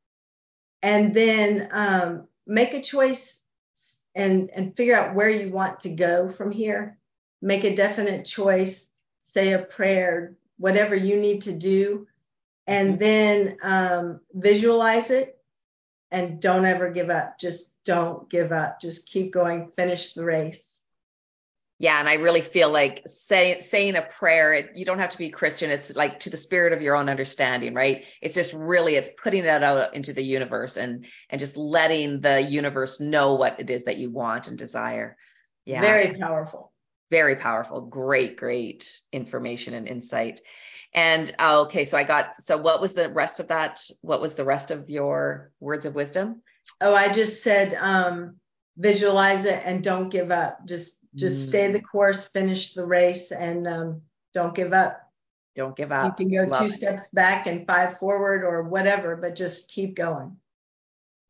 and 0.82 1.14
then 1.14 1.70
um, 1.72 2.28
make 2.48 2.74
a 2.74 2.82
choice 2.82 3.46
and 4.16 4.50
and 4.50 4.76
figure 4.76 5.00
out 5.00 5.16
where 5.16 5.30
you 5.30 5.52
want 5.52 5.82
to 5.82 5.90
go 5.90 6.32
from 6.32 6.52
here. 6.52 6.98
Make 7.44 7.64
a 7.64 7.76
definite 7.76 8.26
choice, 8.26 8.90
say 9.20 9.54
a 9.54 9.60
prayer, 9.60 10.36
whatever 10.58 10.96
you 10.96 11.18
need 11.18 11.44
to 11.44 11.54
do 11.54 12.08
and 12.68 12.92
mm-hmm. 12.92 13.00
then 13.00 13.58
um, 13.64 14.20
visualize 14.34 15.12
it 15.12 15.38
and 16.12 16.42
don't 16.42 16.66
ever 16.66 16.92
give 16.92 17.10
up. 17.10 17.40
Just 17.40 17.84
don't 17.86 18.30
give 18.30 18.52
up. 18.52 18.82
Just 18.82 19.10
keep 19.10 19.34
going. 19.34 19.72
Finish 19.76 20.14
the 20.14 20.26
race. 20.26 20.82
Yeah, 21.80 22.00
and 22.00 22.08
I 22.08 22.16
really 22.16 22.42
feel 22.42 22.70
like 22.70 23.02
say, 23.08 23.60
saying 23.62 23.96
a 23.96 24.04
prayer. 24.04 24.54
It, 24.54 24.72
you 24.76 24.86
don't 24.86 25.00
have 25.00 25.10
to 25.10 25.18
be 25.18 25.32
Christian. 25.32 25.72
It's 25.72 25.96
like 25.96 26.20
to 26.20 26.30
the 26.30 26.38
spirit 26.38 26.74
of 26.74 26.82
your 26.84 26.96
own 26.96 27.10
understanding, 27.10 27.74
right? 27.74 28.04
It's 28.22 28.36
just 28.36 28.54
really 28.54 28.94
it's 28.94 29.10
putting 29.24 29.46
that 29.46 29.64
out 29.64 29.96
into 29.96 30.14
the 30.14 30.24
universe 30.24 30.78
and 30.78 31.08
and 31.32 31.40
just 31.40 31.58
letting 31.58 32.22
the 32.22 32.40
universe 32.40 33.00
know 33.00 33.34
what 33.34 33.60
it 33.60 33.72
is 33.72 33.86
that 33.86 33.98
you 33.98 34.12
want 34.12 34.48
and 34.48 34.60
desire. 34.60 35.18
Yeah, 35.66 35.82
very 35.82 36.20
powerful. 36.20 36.72
Very 37.10 37.38
powerful. 37.38 37.82
Great, 37.82 38.38
great 38.38 39.02
information 39.12 39.74
and 39.74 39.88
insight. 39.88 40.42
And 40.94 41.34
uh, 41.40 41.62
okay, 41.62 41.86
so 41.86 41.98
I 41.98 42.04
got, 42.04 42.42
so 42.42 42.58
what 42.58 42.82
was 42.82 42.94
the 42.94 43.10
rest 43.10 43.40
of 43.40 43.48
that? 43.48 43.82
What 44.02 44.22
was 44.22 44.34
the 44.34 44.44
rest 44.44 44.72
of 44.72 44.90
your 44.90 45.52
words 45.60 45.86
of 45.86 45.96
wisdom? 45.96 46.42
Oh, 46.80 46.94
I 46.94 47.12
just 47.12 47.44
said 47.44 47.74
um, 47.76 48.36
visualize 48.78 49.46
it 49.46 49.62
and 49.66 49.84
don't 49.84 50.10
give 50.10 50.32
up. 50.32 50.66
Just 50.66 50.98
just 51.14 51.46
mm. 51.46 51.50
stay 51.50 51.72
the 51.72 51.82
course, 51.82 52.26
finish 52.28 52.74
the 52.74 52.86
race, 52.86 53.32
and 53.32 53.68
um, 53.68 54.02
don't 54.34 54.56
give 54.56 54.74
up. 54.74 55.02
Don't 55.56 55.76
give 55.76 55.92
up. 55.92 56.20
You 56.20 56.26
can 56.26 56.34
go 56.34 56.50
Love 56.50 56.62
two 56.62 56.66
it. 56.68 56.72
steps 56.72 57.10
back 57.10 57.48
and 57.48 57.68
five 57.68 58.00
forward 58.00 58.44
or 58.44 58.64
whatever, 58.64 59.18
but 59.18 59.36
just 59.36 59.70
keep 59.70 59.96
going. 59.96 60.38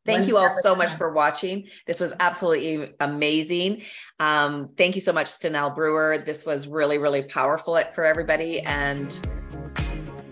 Thank 0.06 0.28
you 0.28 0.38
all 0.38 0.50
so 0.50 0.76
much 0.76 0.89
for 0.91 1.12
watching. 1.12 1.67
This 1.86 2.00
was 2.00 2.12
absolutely 2.19 2.93
amazing. 3.00 3.84
Um, 4.19 4.69
thank 4.76 4.95
you 4.95 5.02
so 5.02 5.13
much, 5.13 5.28
Stenelle 5.28 5.76
Brewer. 5.76 6.17
This 6.26 6.43
was 6.43 6.67
really, 6.67 6.97
really 6.97 7.21
powerful 7.21 7.80
for 7.93 8.04
everybody. 8.04 8.62
And 8.62 9.41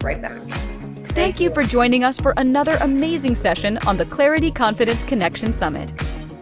right 0.03 0.21
back. 0.21 0.37
Thank 1.13 1.39
you 1.39 1.53
for 1.53 1.63
joining 1.63 2.03
us 2.03 2.17
for 2.17 2.33
another 2.37 2.77
amazing 2.81 3.35
session 3.35 3.77
on 3.87 3.97
the 3.97 4.05
Clarity 4.05 4.51
Confidence 4.51 5.03
Connection 5.03 5.53
Summit. 5.53 5.91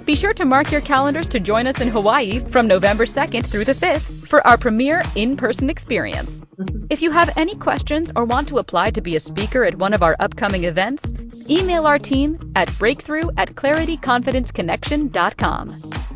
Be 0.05 0.15
sure 0.15 0.33
to 0.35 0.45
mark 0.45 0.71
your 0.71 0.81
calendars 0.81 1.27
to 1.27 1.39
join 1.39 1.67
us 1.67 1.81
in 1.81 1.89
Hawaii 1.89 2.39
from 2.39 2.67
November 2.67 3.05
2nd 3.05 3.45
through 3.45 3.65
the 3.65 3.75
5th 3.75 4.27
for 4.27 4.45
our 4.47 4.57
premier 4.57 5.01
in 5.15 5.35
person 5.35 5.69
experience. 5.69 6.41
If 6.89 7.01
you 7.01 7.11
have 7.11 7.33
any 7.35 7.53
questions 7.55 8.09
or 8.15 8.23
want 8.23 8.47
to 8.47 8.59
apply 8.59 8.91
to 8.91 9.01
be 9.01 9.17
a 9.17 9.19
speaker 9.19 9.65
at 9.65 9.75
one 9.75 9.93
of 9.93 10.01
our 10.01 10.15
upcoming 10.21 10.63
events, 10.63 11.11
email 11.49 11.85
our 11.85 11.99
team 11.99 12.39
at 12.55 12.71
breakthrough 12.79 13.29
at 13.35 13.55
clarityconfidenceconnection.com. 13.55 16.06